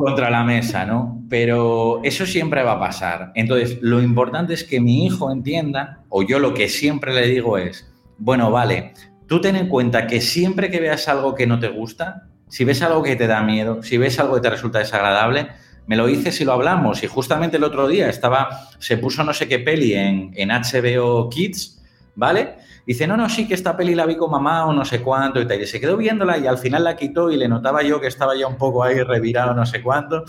[0.00, 1.22] contra la mesa, ¿no?
[1.28, 3.32] Pero eso siempre va a pasar.
[3.34, 7.58] Entonces, lo importante es que mi hijo entienda, o yo lo que siempre le digo
[7.58, 8.94] es, bueno, vale,
[9.26, 12.80] tú ten en cuenta que siempre que veas algo que no te gusta, si ves
[12.82, 15.48] algo que te da miedo, si ves algo que te resulta desagradable,
[15.90, 17.02] me lo dices y lo hablamos.
[17.02, 21.28] Y justamente el otro día estaba, se puso no sé qué peli en, en HBO
[21.28, 21.82] Kids,
[22.14, 22.58] ¿vale?
[22.86, 25.40] Dice, no, no, sí que esta peli la vi con mamá o no sé cuánto
[25.40, 25.60] y tal.
[25.60, 28.36] Y se quedó viéndola y al final la quitó y le notaba yo que estaba
[28.36, 30.22] ya un poco ahí revirado no sé cuánto.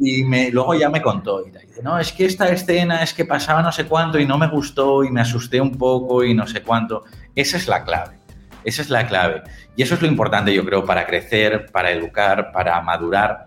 [0.00, 3.24] Y me, luego ya me contó y dice, no, es que esta escena es que
[3.24, 6.48] pasaba no sé cuánto y no me gustó y me asusté un poco y no
[6.48, 7.04] sé cuánto.
[7.36, 8.16] Esa es la clave.
[8.64, 9.44] Esa es la clave.
[9.76, 13.46] Y eso es lo importante, yo creo, para crecer, para educar, para madurar.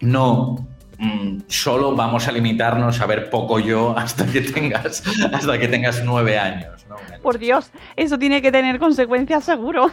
[0.00, 0.66] No
[0.98, 6.02] mm, solo vamos a limitarnos a ver poco yo hasta que tengas, hasta que tengas
[6.04, 6.86] nueve años.
[7.22, 9.90] Por Dios, eso tiene que tener consecuencias seguro.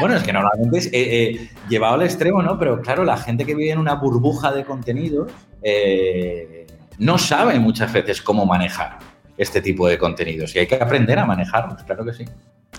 [0.00, 2.58] bueno, es que normalmente es eh, eh, llevado al extremo, ¿no?
[2.58, 5.30] Pero claro, la gente que vive en una burbuja de contenidos
[5.62, 6.66] eh,
[6.98, 11.24] no sabe muchas veces cómo manejar este tipo de contenidos y hay que aprender a
[11.24, 12.24] manejarlos, claro que sí.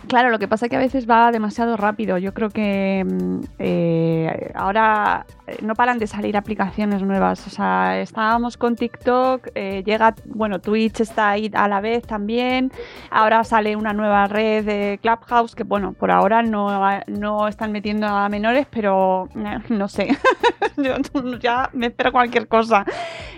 [0.07, 2.17] Claro, lo que pasa es que a veces va demasiado rápido.
[2.17, 7.47] Yo creo que mm, eh, ahora eh, no paran de salir aplicaciones nuevas.
[7.47, 12.71] O sea, estábamos con TikTok, eh, llega, bueno, Twitch está ahí a la vez también.
[13.11, 18.07] Ahora sale una nueva red de Clubhouse que, bueno, por ahora no, no están metiendo
[18.07, 19.29] a menores, pero
[19.69, 20.17] no sé.
[20.77, 20.95] Yo
[21.39, 22.85] ya me espero cualquier cosa.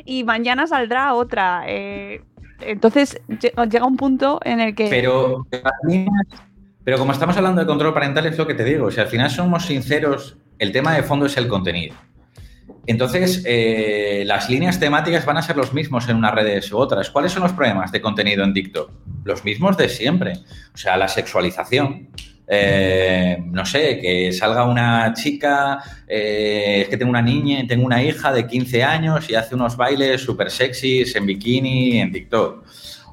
[0.04, 1.63] Y mañana saldrá otra.
[2.62, 4.88] Entonces llega un punto en el que...
[4.89, 5.46] Pero
[6.86, 8.91] pero como estamos hablando de control parental, es lo que te digo.
[8.91, 11.96] Si al final somos sinceros, el tema de fondo es el contenido.
[12.86, 17.10] Entonces, eh, las líneas temáticas van a ser los mismos en unas redes u otras.
[17.10, 18.91] ¿Cuáles son los problemas de contenido en TikTok?
[19.24, 20.34] Los mismos de siempre.
[20.76, 22.10] O sea, la sexualización.
[22.47, 28.03] Eh, no sé, que salga una chica, eh, es que tengo una niña, tengo una
[28.03, 32.63] hija de 15 años y hace unos bailes súper sexys en bikini en TikTok.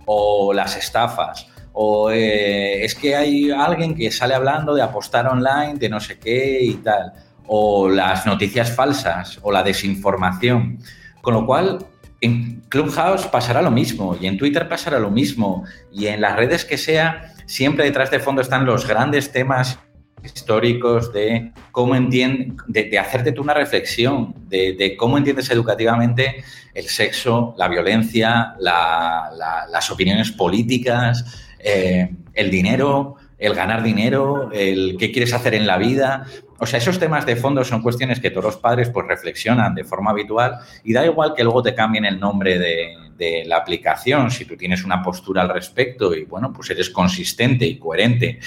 [0.05, 5.75] O las estafas o eh, es que hay alguien que sale hablando de apostar online,
[5.75, 7.13] de no sé qué y tal,
[7.47, 10.79] o las noticias falsas o la desinformación.
[11.23, 11.87] Con lo cual,
[12.21, 16.65] en Clubhouse pasará lo mismo y en Twitter pasará lo mismo y en las redes
[16.65, 19.79] que sea, siempre detrás de fondo están los grandes temas
[20.25, 27.55] históricos de cómo entiende, de, hacerte tú una reflexión de, cómo entiendes educativamente el sexo,
[27.59, 31.25] la violencia, las opiniones políticas,
[31.59, 36.27] eh, el dinero, el ganar dinero, el qué quieres hacer en la vida.
[36.59, 39.83] O sea, esos temas de fondo son cuestiones que todos los padres pues reflexionan de
[39.83, 42.99] forma habitual y da igual que luego te cambien el nombre de,
[43.47, 47.79] la aplicación, si tú tienes una postura al respecto y bueno, pues eres consistente y
[47.79, 48.41] coherente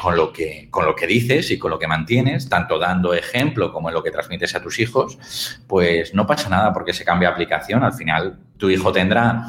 [0.00, 3.70] con lo que, con lo que dices y con lo que mantienes, tanto dando ejemplo
[3.70, 5.18] como en lo que transmites a tus hijos,
[5.66, 7.84] pues no pasa nada porque se cambia aplicación.
[7.84, 9.48] Al final tu hijo tendrá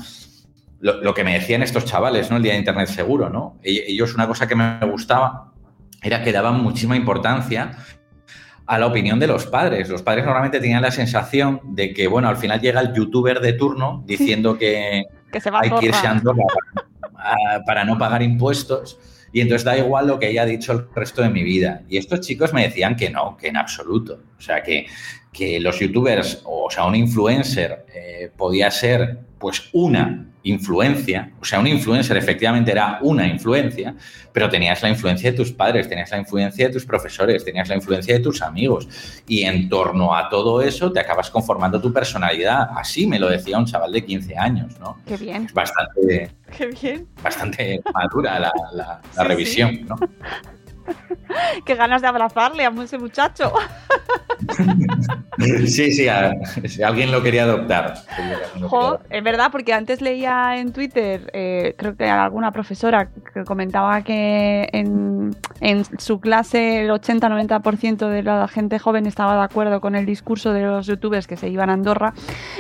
[0.84, 2.36] lo, que me decían estos chavales, ¿no?
[2.38, 3.58] El día de Internet seguro, ¿no?
[3.64, 5.54] Ellos, una cosa que me gustaba
[6.02, 7.78] era que daban muchísima importancia
[8.66, 9.88] a la opinión de los padres.
[9.88, 13.54] Los padres normalmente tenían la sensación de que, bueno, al final llega el youtuber de
[13.54, 15.04] turno diciendo que,
[15.54, 16.44] hay que irse a Andorra
[17.66, 19.00] para, no pagar impuestos
[19.32, 21.84] y entonces da igual lo que haya dicho el resto de mi vida.
[21.88, 24.20] Y estos chicos me decían que no, que en absoluto.
[24.38, 24.88] O sea, que,
[25.32, 31.60] que los youtubers, o sea, un influencer eh, podía ser pues una influencia, o sea,
[31.60, 33.96] un influencer efectivamente era una influencia,
[34.32, 37.76] pero tenías la influencia de tus padres, tenías la influencia de tus profesores, tenías la
[37.76, 38.88] influencia de tus amigos
[39.28, 42.70] y en torno a todo eso te acabas conformando tu personalidad.
[42.76, 44.98] Así me lo decía un chaval de 15 años, ¿no?
[45.06, 45.46] Qué bien.
[45.46, 47.08] Es bastante, Qué bien.
[47.22, 49.96] bastante madura la, revisión, ¿no?
[51.66, 53.52] Qué ganas de abrazarle a ese muchacho.
[55.40, 56.08] Sí, sí,
[56.66, 57.96] si alguien lo quería adoptar.
[59.10, 64.70] es verdad, porque antes leía en Twitter, eh, creo que alguna profesora que comentaba que
[64.72, 65.36] en,
[65.98, 70.62] su clase el 80-90% de la gente joven estaba de acuerdo con el discurso de
[70.62, 72.14] los youtubers que se iban a Andorra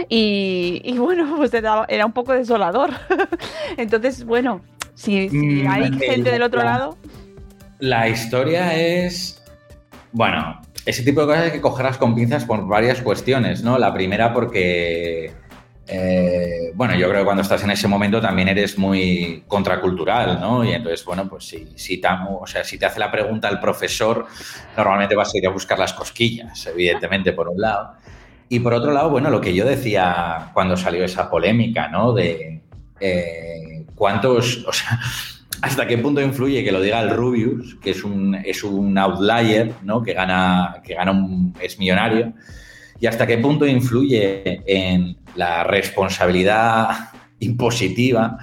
[0.09, 2.91] y, bueno, pues era, un poco desolador.
[3.77, 4.61] Entonces, bueno,
[4.95, 6.97] si, mm, hay gente del otro lado...
[7.83, 9.43] La historia es,
[10.13, 13.77] bueno, ese tipo de cosas hay que cogerlas con pinzas por varias cuestiones, ¿no?
[13.77, 15.33] La primera porque
[15.85, 20.63] eh, bueno, yo creo que cuando estás en ese momento también eres muy contracultural, ¿no?
[20.63, 23.59] Y entonces, bueno, pues si, si, te, o sea, si te hace la pregunta el
[23.59, 24.27] profesor,
[24.77, 27.95] normalmente vas a ir a buscar las cosquillas, evidentemente, por un lado.
[28.47, 32.13] Y por otro lado, bueno, lo que yo decía cuando salió esa polémica, ¿no?
[32.13, 32.61] De
[33.01, 35.01] eh, cuántos, o sea,
[35.63, 39.71] hasta qué punto influye que lo diga el Rubius, que es un, es un outlier,
[39.81, 40.03] ¿no?
[40.03, 42.33] Que gana, que gana un, es millonario
[42.99, 46.89] y hasta qué punto influye en la responsabilidad
[47.39, 48.37] impositiva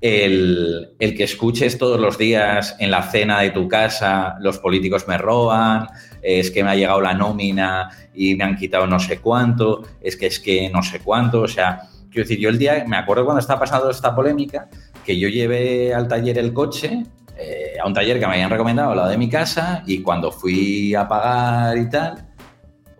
[0.00, 5.18] el, que escuches todos los días en la cena de tu casa, los políticos me
[5.18, 5.88] roban,
[6.22, 10.16] es que me ha llegado la nómina y me han quitado no sé cuánto, es
[10.16, 11.80] que es que no sé cuánto, o sea,
[12.10, 14.68] quiero decir, yo el día, me acuerdo cuando estaba pasando esta polémica,
[15.10, 17.02] que yo llevé al taller el coche,
[17.36, 20.30] eh, a un taller que me habían recomendado al lado de mi casa, y cuando
[20.30, 22.28] fui a pagar y tal,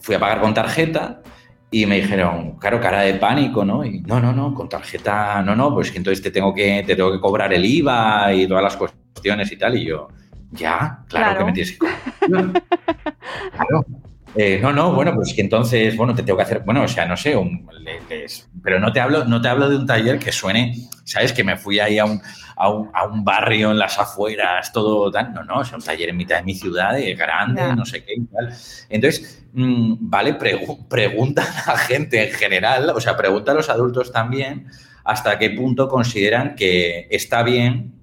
[0.01, 1.23] fui a pagar con tarjeta
[1.70, 3.85] y me dijeron, claro, cara de pánico, ¿no?
[3.85, 6.96] Y no, no, no, con tarjeta, no, no, pues que entonces te tengo que, te
[6.96, 9.77] tengo que cobrar el IVA y todas las cuestiones y tal.
[9.77, 10.09] Y yo,
[10.51, 11.79] ya, claro, que me tienes que
[12.27, 13.87] claro.
[14.37, 17.07] Eh, no, no, bueno, pues que entonces, bueno, te tengo que hacer, bueno, o sea,
[17.07, 17.69] no sé, un,
[18.62, 21.33] pero no te hablo, no te hablo de un taller que suene, ¿sabes?
[21.33, 22.21] Que me fui ahí a un,
[22.57, 25.33] a un, barrio en las afueras, todo tal.
[25.33, 28.25] No, no, es un taller en mitad de mi ciudad, grande, no sé qué y
[28.27, 28.55] tal.
[28.88, 34.12] Entonces, mm, vale, pregunta a la gente en general, o sea, pregunta a los adultos
[34.12, 34.66] también
[35.05, 37.95] hasta qué punto consideran que está bien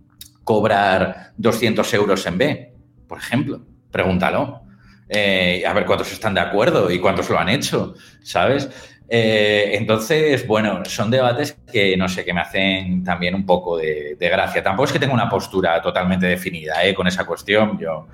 [0.44, 2.74] cobrar 200 euros en B,
[3.08, 3.62] por ejemplo.
[3.92, 4.67] Pregúntalo.
[5.10, 8.70] Eh, a ver cuántos están de acuerdo y cuántos lo han hecho, ¿sabes?
[9.10, 14.18] Eh, entonces, bueno, son debates que no sé, que me hacen también un poco de,
[14.20, 14.62] gracia.
[14.62, 16.94] Tampoco es que tenga una postura totalmente definida ¿eh?
[16.94, 17.80] con esa cuestión.
[17.80, 18.08] Yo,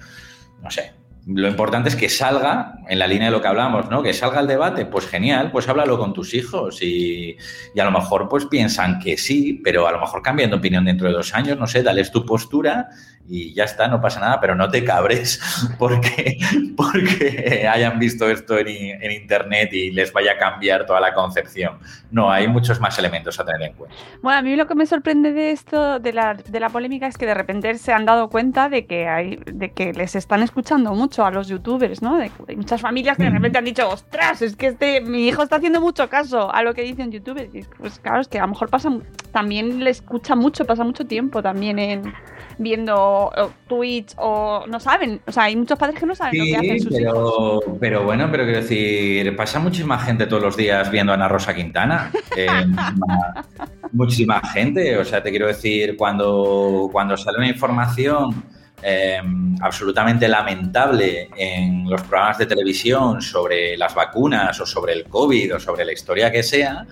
[0.61, 0.93] no sé,
[1.25, 4.03] lo importante es que salga, en la línea de lo que hablamos, ¿no?
[4.03, 7.37] Que salga el debate, pues genial, pues háblalo con tus hijos y,
[7.73, 10.85] y, a lo mejor pues piensan que sí, pero a lo mejor cambian de opinión
[10.85, 12.89] dentro de dos años, no sé, dales tu postura
[13.27, 15.39] y ya está, no pasa nada, pero no te cabres
[15.79, 16.37] porque,
[16.75, 21.79] porque hayan visto esto en, en, internet y les vaya a cambiar toda la concepción.
[22.11, 23.95] No, hay muchos más elementos a tener en cuenta.
[24.21, 27.17] Bueno, a mí lo que me sorprende de esto, de la, de la polémica, es
[27.17, 30.93] que de repente se han dado cuenta de que, hay, de que les están escuchando
[30.93, 32.17] mucho a los youtubers, ¿no?
[32.17, 35.43] De, hay muchas familias que de repente han dicho, ostras, es que este, mi hijo
[35.43, 37.53] está haciendo mucho caso a lo que dicen youtubers.
[37.55, 38.89] Y pues claro, es que a lo mejor pasa,
[39.31, 42.13] también le escucha mucho, pasa mucho tiempo también en
[42.57, 43.31] viendo
[43.67, 45.21] Twitch o no saben.
[45.25, 47.63] O sea, hay muchos padres que no saben lo que hacen sus pero, hijos.
[47.79, 51.53] Pero bueno, pero quiero decir, pasa muchísima gente todos los días viendo a Ana Rosa
[51.53, 52.11] Quintana.
[52.35, 52.47] Eh,
[53.91, 54.97] muchísima, gente.
[54.97, 58.43] O sea, te quiero decir, cuando, cuando sale una información
[58.81, 59.21] eh,
[59.61, 65.59] absolutamente lamentable en los programas de televisión sobre las vacunas o sobre el COVID o
[65.59, 66.85] sobre la historia que sea,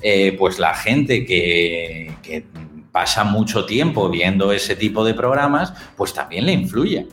[0.00, 2.44] eh, pues la gente que, que
[2.94, 7.08] pasa mucho tiempo viendo ese tipo de programas, pues también le influye.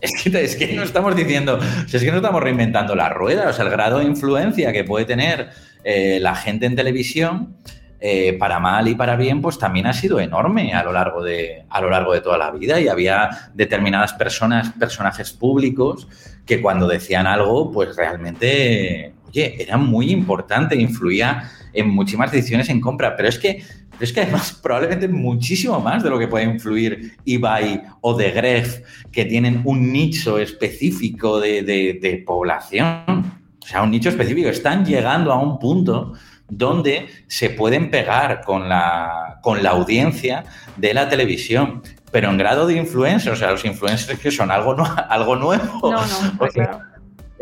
[0.00, 1.58] Es que, es que no estamos diciendo,
[1.92, 5.04] es que no estamos reinventando la rueda, o sea, el grado de influencia que puede
[5.04, 5.50] tener
[5.82, 7.56] eh, la gente en televisión,
[7.98, 11.64] eh, para mal y para bien, pues también ha sido enorme a lo, largo de,
[11.68, 12.78] a lo largo de toda la vida.
[12.78, 16.06] Y había determinadas personas, personajes públicos,
[16.46, 22.80] que cuando decían algo, pues realmente, oye, era muy importante, influía en muchísimas decisiones en
[22.80, 26.44] compra, pero es que pero es que además probablemente muchísimo más de lo que puede
[26.44, 33.40] influir Ibai o de Gref, que tienen un nicho específico de, población.
[33.62, 34.48] O sea, un nicho específico.
[34.48, 36.14] Están llegando a un punto
[36.48, 40.44] donde se pueden pegar con la, con la audiencia
[40.76, 44.76] de la televisión, pero en grado de influencia, o sea, los influencers que son algo,
[45.08, 45.90] algo nuevo.
[45.90, 46.92] No, no,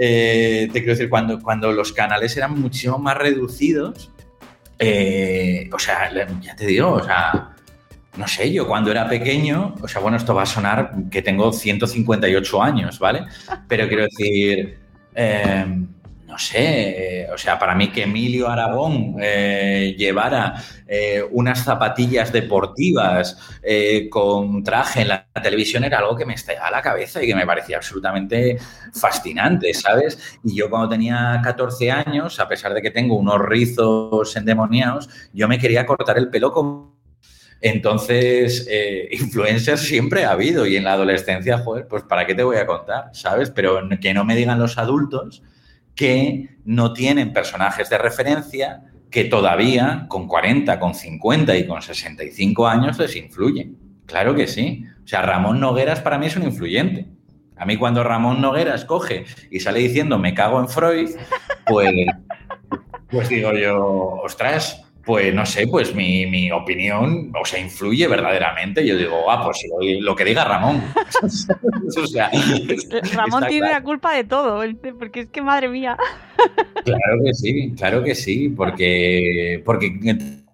[0.02, 4.10] eh, te quiero decir, cuando, cuando los canales eran muchísimo más reducidos,
[4.82, 7.50] eh, o sea, ya te digo, o sea,
[8.16, 11.52] no sé, yo cuando era pequeño, o sea, bueno, esto va a sonar que tengo
[11.52, 13.26] 158 años, ¿vale?
[13.68, 14.78] Pero quiero decir,
[15.14, 15.84] eh,
[16.40, 20.54] sé, o sea, para mí que Emilio Aragón eh, llevara
[20.86, 26.70] eh, unas zapatillas deportivas eh, con traje en la televisión era algo que me estallaba
[26.70, 28.58] la cabeza y que me parecía absolutamente
[28.92, 30.38] fascinante, ¿sabes?
[30.42, 35.46] Y yo cuando tenía 14 años, a pesar de que tengo unos rizos endemoniados, yo
[35.48, 37.00] me quería cortar el pelo con
[37.62, 38.66] entonces,
[39.10, 42.66] influencers siempre ha habido y en la adolescencia, joder, pues ¿para qué te voy a
[42.66, 43.10] contar?
[43.12, 43.50] ¿Sabes?
[43.50, 45.42] Pero que no me digan los adultos
[46.00, 52.66] que no tienen personajes de referencia que todavía con 40, con 50 y con 65
[52.66, 53.76] años les influyen.
[54.06, 54.86] Claro que sí.
[55.04, 57.06] O sea, Ramón Nogueras para mí es un influyente.
[57.54, 61.10] A mí cuando Ramón Nogueras coge y sale diciendo me cago en Freud,
[61.66, 61.92] pues,
[63.10, 68.86] pues digo yo, ostras, pues no sé, pues mi, mi, opinión, o sea, influye verdaderamente.
[68.86, 69.58] Yo digo, ah, pues
[69.98, 70.84] lo que diga Ramón.
[71.22, 72.30] o sea,
[73.14, 74.62] Ramón tiene la culpa de todo,
[74.96, 75.96] porque es que madre mía.
[76.84, 79.98] claro que sí, claro que sí, porque, porque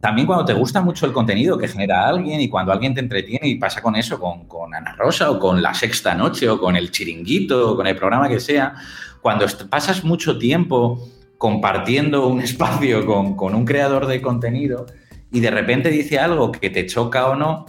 [0.00, 3.48] también cuando te gusta mucho el contenido que genera alguien y cuando alguien te entretiene
[3.48, 6.76] y pasa con eso, con, con Ana Rosa o con La Sexta Noche o con
[6.76, 8.74] El Chiringuito o con el programa que sea,
[9.20, 11.06] cuando pasas mucho tiempo
[11.38, 14.86] compartiendo un espacio con, un creador de contenido
[15.30, 17.66] y de repente dice algo que te choca o no,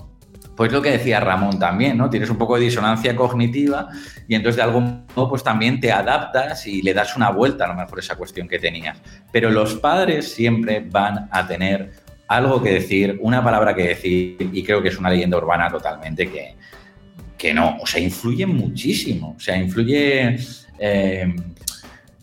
[0.55, 2.09] pues lo que decía Ramón también, ¿no?
[2.09, 3.89] Tienes un poco de disonancia cognitiva
[4.27, 7.67] y entonces de algún modo pues también te adaptas y le das una vuelta a
[7.67, 8.97] lo mejor esa cuestión que tenías.
[9.31, 11.91] Pero los padres siempre van a tener
[12.27, 16.27] algo que decir, una palabra que decir y creo que es una leyenda urbana totalmente
[16.29, 16.55] que,
[17.37, 20.37] que no, o sea, influye muchísimo, o sea, influye...
[20.79, 21.35] Eh,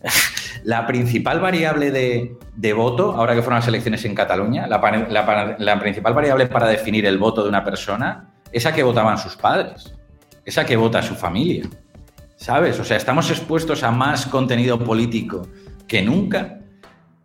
[0.65, 6.47] la principal variable de, voto, ahora que fueron las elecciones en Cataluña, la, principal variable
[6.47, 9.93] para definir el voto de una persona es a que votaban sus padres,
[10.43, 11.65] es a que vota su familia.
[12.35, 12.79] ¿Sabes?
[12.79, 15.47] O sea, estamos expuestos a más contenido político
[15.87, 16.57] que nunca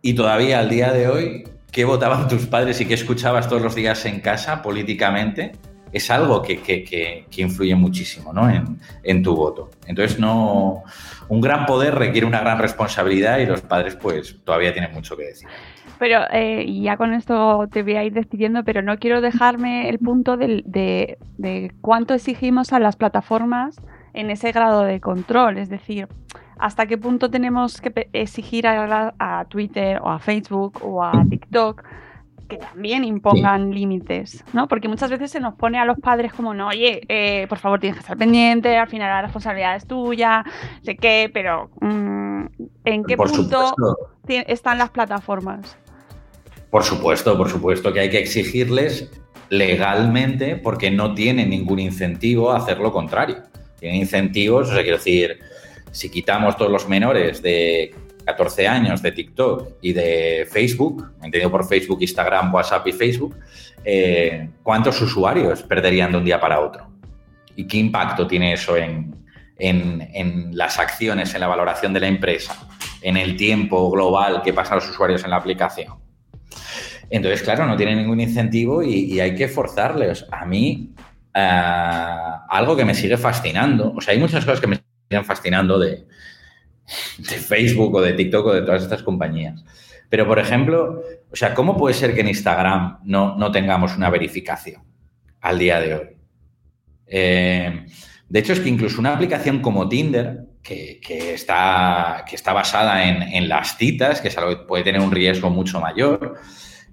[0.03, 3.73] y todavía al día de hoy, ¿qué votaban tus padres y qué escuchabas todos los
[3.73, 5.53] días en casa políticamente?
[5.91, 8.49] Es algo que, influye muchísimo ¿no?
[8.49, 9.69] en, en tu voto.
[9.87, 10.83] Entonces, no,
[11.27, 15.23] un gran poder requiere una gran responsabilidad y los padres pues todavía tienen mucho que
[15.25, 15.47] decir.
[16.01, 19.99] Pero eh, ya con esto te voy a ir despidiendo, pero no quiero dejarme el
[19.99, 21.17] punto de,
[21.79, 23.75] cuánto exigimos a las plataformas
[24.13, 25.59] en ese grado de control.
[25.59, 26.07] Es decir,
[26.57, 31.83] hasta qué punto tenemos que exigir a, Twitter o a Facebook o a TikTok
[32.51, 34.67] que también impongan límites, ¿no?
[34.67, 37.79] Porque muchas veces se nos pone a los padres como, no, oye, eh, por favor
[37.79, 40.43] tienes que estar pendiente, al final la responsabilidad es tuya,
[40.81, 42.45] sé qué, pero mm,
[42.83, 43.73] ¿en qué punto
[44.27, 45.77] están las plataformas?
[46.69, 49.09] Por supuesto, por supuesto que hay que exigirles
[49.47, 53.37] legalmente porque no tienen ningún incentivo a hacer lo contrario.
[53.79, 55.39] Tienen incentivos, o sea, quiero decir,
[55.91, 57.95] si quitamos todos los menores de
[58.25, 63.37] 14 años de TikTok y de Facebook, entendido por Facebook, Instagram, WhatsApp y Facebook,
[63.83, 66.89] eh, ¿cuántos usuarios perderían de un día para otro?
[67.55, 69.19] ¿Y qué impacto tiene eso en,
[70.53, 72.55] las acciones, en la valoración de la empresa,
[73.01, 75.95] en el tiempo global que pasan los usuarios en la aplicación?
[77.09, 80.25] Entonces, claro, no tiene ningún incentivo y, hay que forzarles.
[80.31, 80.93] A mí,
[81.33, 81.61] eh,
[82.49, 86.05] algo que me sigue fascinando, o sea, hay muchas cosas que me siguen fascinando de,
[87.17, 89.63] de Facebook o de TikTok o de todas estas compañías.
[90.09, 91.01] Pero, por ejemplo,
[91.31, 94.83] o sea, ¿cómo puede ser que en Instagram no, no tengamos una verificación
[95.39, 96.07] al día de hoy?
[97.07, 97.85] Eh,
[98.27, 100.99] de hecho, es que incluso una aplicación como Tinder, que,
[101.33, 105.49] está, que está basada en, las citas, que es algo que puede tener un riesgo
[105.49, 106.35] mucho mayor,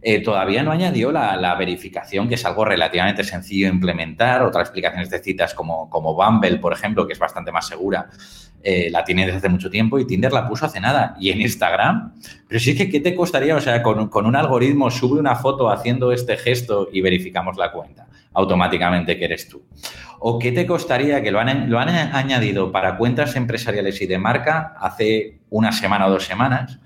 [0.01, 4.43] eh, todavía no añadió la, verificación, que es algo relativamente sencillo de implementar.
[4.43, 8.09] Otras aplicaciones de citas como, como Bumble, por ejemplo, que es bastante más segura,
[8.63, 11.17] eh, la tiene desde hace mucho tiempo y Tinder la puso hace nada.
[11.21, 12.15] Y en Instagram,
[12.49, 13.55] pero sí que, ¿qué te costaría?
[13.57, 18.07] O sea, con, un algoritmo sube una foto haciendo este gesto y verificamos la cuenta
[18.35, 19.63] automáticamente que eres tú.
[20.21, 24.19] ¿O qué te costaría que lo han, lo han añadido para cuentas empresariales y de
[24.19, 26.79] marca hace una semana o dos semanas?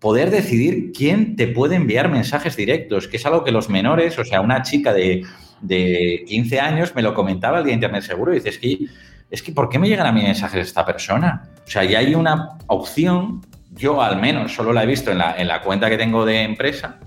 [0.00, 4.24] poder decidir quién te puede enviar mensajes directos, que es algo que los menores, o
[4.26, 5.24] sea, una chica de,
[5.62, 8.86] de 15 años me lo comentaba el día de Internet Seguro y dices que
[9.30, 11.50] es que ¿por qué me llegan a mí mensajes esta persona?
[11.66, 13.40] O sea, ya hay una opción,
[13.72, 16.42] yo al menos solo la he visto en la, en la cuenta que tengo de
[16.42, 16.98] empresa,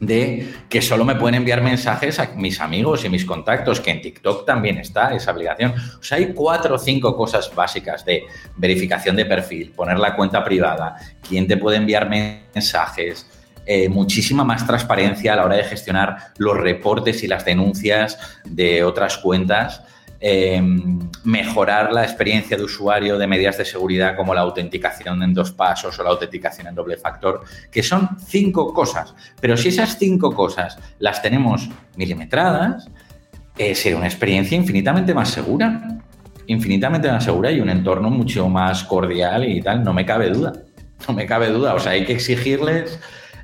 [0.00, 4.00] de que solo me pueden enviar mensajes a mis amigos y mis contactos, que en
[4.00, 5.74] TikTok también está esa obligación.
[6.00, 8.24] O sea, hay cuatro o cinco cosas básicas de
[8.56, 10.96] verificación de perfil, poner la cuenta privada,
[11.26, 13.26] quién te puede enviar mensajes,
[13.66, 18.82] eh, muchísima más transparencia a la hora de gestionar los reportes y las denuncias de
[18.82, 19.82] otras cuentas.
[20.22, 25.50] Em, mejorar la experiencia de usuario de medidas de seguridad como la autenticación en dos
[25.50, 27.40] pasos o la autenticación en doble factor,
[27.70, 29.14] que son cinco cosas.
[29.40, 32.90] Pero si esas cinco cosas las tenemos milimetradas,
[33.56, 36.02] eh, será una experiencia infinitamente más segura,
[36.46, 40.52] infinitamente más segura y un entorno mucho más cordial y tal, no me cabe duda.
[41.08, 41.72] No me cabe duda.
[41.72, 43.00] O sea, hay que exigirles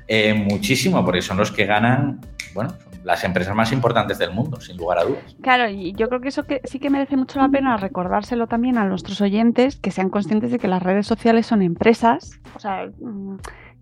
[0.07, 2.21] eh, muchísimo porque son los que ganan,
[2.53, 2.75] bueno,
[3.07, 5.37] las empresas más importantes del mundo, sin lugar a dudas.
[5.41, 8.77] Claro, y yo creo que eso que sí que merece mucho la pena recordárselo también
[8.77, 12.89] a nuestros oyentes, que sean conscientes de que las redes sociales son empresas, o sea,
[12.99, 13.37] mm,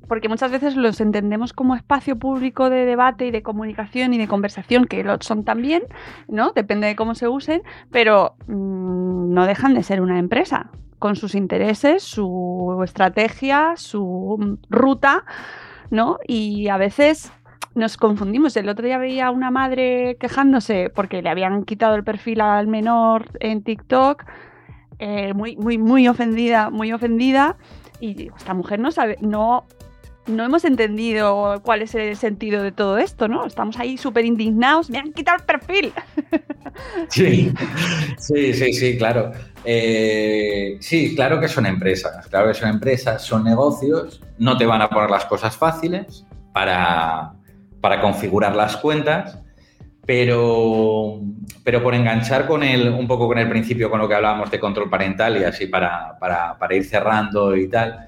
[0.07, 4.27] porque muchas veces los entendemos como espacio público de debate y de comunicación y de
[4.27, 5.81] conversación, que lo son también,
[6.27, 6.51] ¿no?
[6.51, 10.69] Depende de cómo se usen, pero mm, no dejan de ser una empresa,
[10.99, 15.25] con sus intereses, su estrategia, su ruta,
[15.89, 16.19] ¿no?
[16.27, 17.31] Y a veces
[17.75, 18.55] nos confundimos.
[18.57, 22.67] El otro día veía a una madre quejándose porque le habían quitado el perfil al
[22.67, 24.23] menor en TikTok,
[24.99, 27.57] eh, muy, muy, muy ofendida, muy ofendida.
[27.99, 29.65] Y digo, esta mujer no sabe, no,
[30.27, 33.45] no hemos entendido cuál es el sentido de todo esto, ¿no?
[33.45, 35.93] Estamos ahí súper indignados, me han quitado el perfil.
[37.07, 37.53] Sí,
[38.17, 39.31] sí, sí, sí, claro.
[39.63, 44.81] Eh, sí, claro que son empresas, claro que son empresas, son negocios, no te van
[44.81, 47.33] a poner las cosas fáciles para,
[47.85, 49.37] para configurar las cuentas,
[50.07, 51.21] pero,
[51.63, 54.59] pero por enganchar con el, un poco con el principio, con lo que hablábamos de
[54.59, 58.07] control parental y así para, para, para ir cerrando y tal,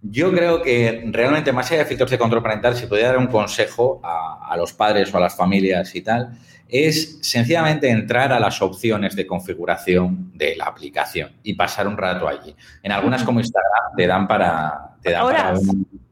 [0.00, 3.26] yo creo que realmente más allá de filtros de control parental, si pudiera dar un
[3.26, 8.38] consejo a, a los padres o a las familias y tal, es sencillamente entrar a
[8.38, 12.54] las opciones de configuración de la aplicación y pasar un rato allí.
[12.80, 16.05] En algunas como Instagram te dan para, te dan para, un,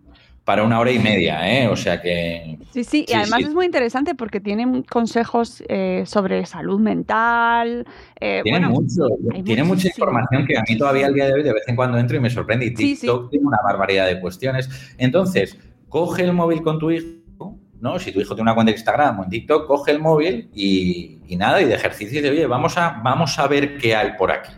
[0.44, 1.68] para una hora y media, ¿eh?
[1.68, 2.58] O sea que...
[2.72, 3.44] Sí, sí, y Sí, además sí.
[3.46, 7.86] es muy interesante porque tienen consejos eh, sobre salud mental.
[8.20, 9.06] eh, Tiene bueno, mucho,
[9.42, 11.96] tiene mucha información que a mí todavía al día de hoy de vez en cuando
[11.98, 12.66] entro y me sorprende.
[12.66, 12.94] Y sí.
[12.96, 14.68] TikTok tiene una barbaridad de cuestiones.
[14.98, 17.98] Entonces, coge el móvil con tu hijo, ¿no?
[17.98, 21.20] Si tu hijo tiene una cuenta de Instagram o en TikTok, coge el móvil y,
[21.26, 24.10] y nada, y de ejercicio y de, oye, vamos a, vamos a ver qué hay
[24.18, 24.52] por aquí.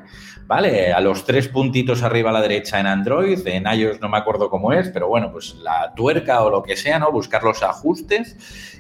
[0.47, 0.93] ¿Vale?
[0.93, 4.49] A los tres puntitos arriba a la derecha en Android, en iOS no me acuerdo
[4.49, 7.11] cómo es, pero bueno, pues la tuerca o lo que sea, ¿no?
[7.11, 8.37] Buscar los ajustes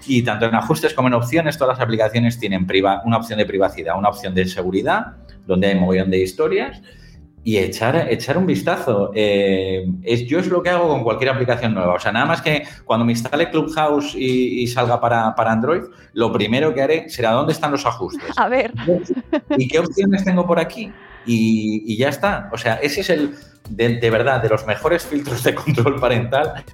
[0.06, 3.46] y tanto en ajustes como en opciones, todas las aplicaciones tienen priva- una opción de
[3.46, 6.80] privacidad, una opción de seguridad, donde hay un mogollón de historias
[7.42, 9.10] y echar, echar un vistazo.
[9.14, 11.94] Eh, es, yo es lo que hago con cualquier aplicación nueva.
[11.94, 15.82] O sea, nada más que cuando me instale Clubhouse y, y salga para, para Android,
[16.12, 18.30] lo primero que haré será dónde están los ajustes.
[18.36, 18.72] A ver,
[19.56, 20.92] ¿Y qué opciones tengo por aquí?
[21.26, 22.48] Y, ya está.
[22.52, 23.34] O sea, ese es el,
[23.68, 26.64] de, de verdad, de los mejores filtros de control parental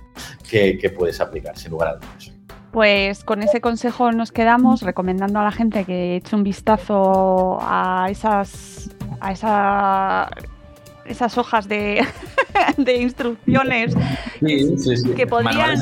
[0.49, 2.33] que, que puedes aplicar, sin lugar a dudas.
[2.71, 8.09] pues con ese consejo nos quedamos recomendando a la gente que eche un vistazo a
[8.11, 8.91] esas,
[9.21, 10.31] a esa,
[11.05, 12.05] esas hojas de,
[12.77, 13.95] de instrucciones
[14.41, 15.11] Sí, sí, sí.
[15.15, 15.77] que podrían-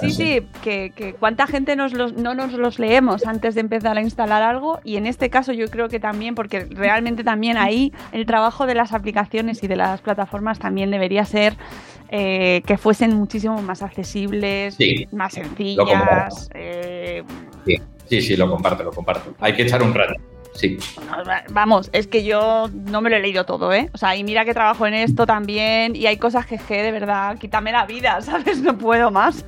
[0.00, 3.96] Sí, sí, que, que cuánta gente nos los- no nos los leemos antes de empezar
[3.96, 7.92] a instalar algo y en este caso yo creo que también, porque realmente también ahí
[8.12, 11.56] el trabajo de las aplicaciones y de las plataformas también debería ser
[12.08, 14.76] eh, que fuesen muchísimo más accesibles,
[15.12, 16.48] más sencillas.
[16.54, 17.22] eh,
[18.08, 19.34] Sí, sí, lo comparto, lo comparto.
[19.40, 20.14] Hay que echar un rato.
[20.56, 20.78] Sí.
[21.06, 23.90] no, vamos, es que yo no me lo he leído todo, ¿eh?
[23.92, 27.38] O sea, y mira que trabajo en esto también y hay cosas que, de verdad,
[27.38, 28.60] quítame la vida, ¿sabes?
[28.60, 29.44] No puedo más.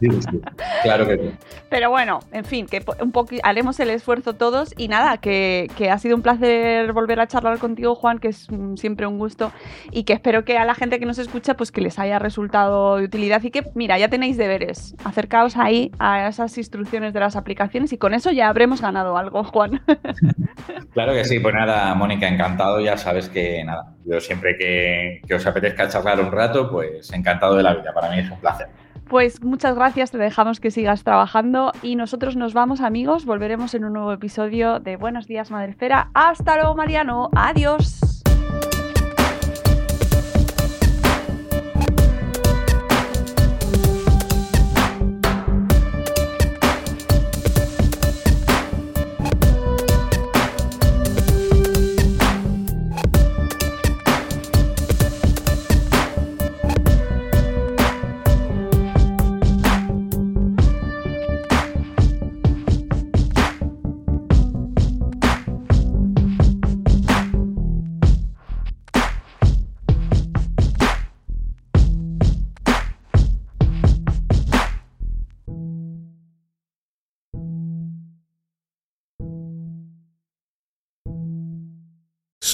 [0.00, 0.40] Sí, sí.
[0.82, 1.30] Claro que sí.
[1.68, 5.90] Pero bueno, en fin, que un poco haremos el esfuerzo todos y nada, que, que
[5.90, 9.52] ha sido un placer volver a charlar contigo, Juan, que es siempre un gusto
[9.90, 12.96] y que espero que a la gente que nos escucha pues que les haya resultado
[12.96, 17.36] de utilidad y que, mira, ya tenéis deberes, acercaos ahí a esas instrucciones de las
[17.36, 19.80] aplicaciones y con eso ya habremos ganado algo, Juan.
[20.92, 22.80] Claro que sí, pues nada, Mónica, encantado.
[22.80, 27.62] Ya sabes que nada, yo siempre que, os apetezca charlar un rato, pues encantado de
[27.62, 27.92] la vida.
[27.92, 28.68] Para mí es un placer.
[29.08, 33.84] Pues muchas gracias, te dejamos que sigas trabajando y nosotros nos vamos amigos, volveremos en
[33.84, 36.10] un nuevo episodio de Buenos días Madrefera.
[36.12, 38.05] Hasta luego Mariano, adiós.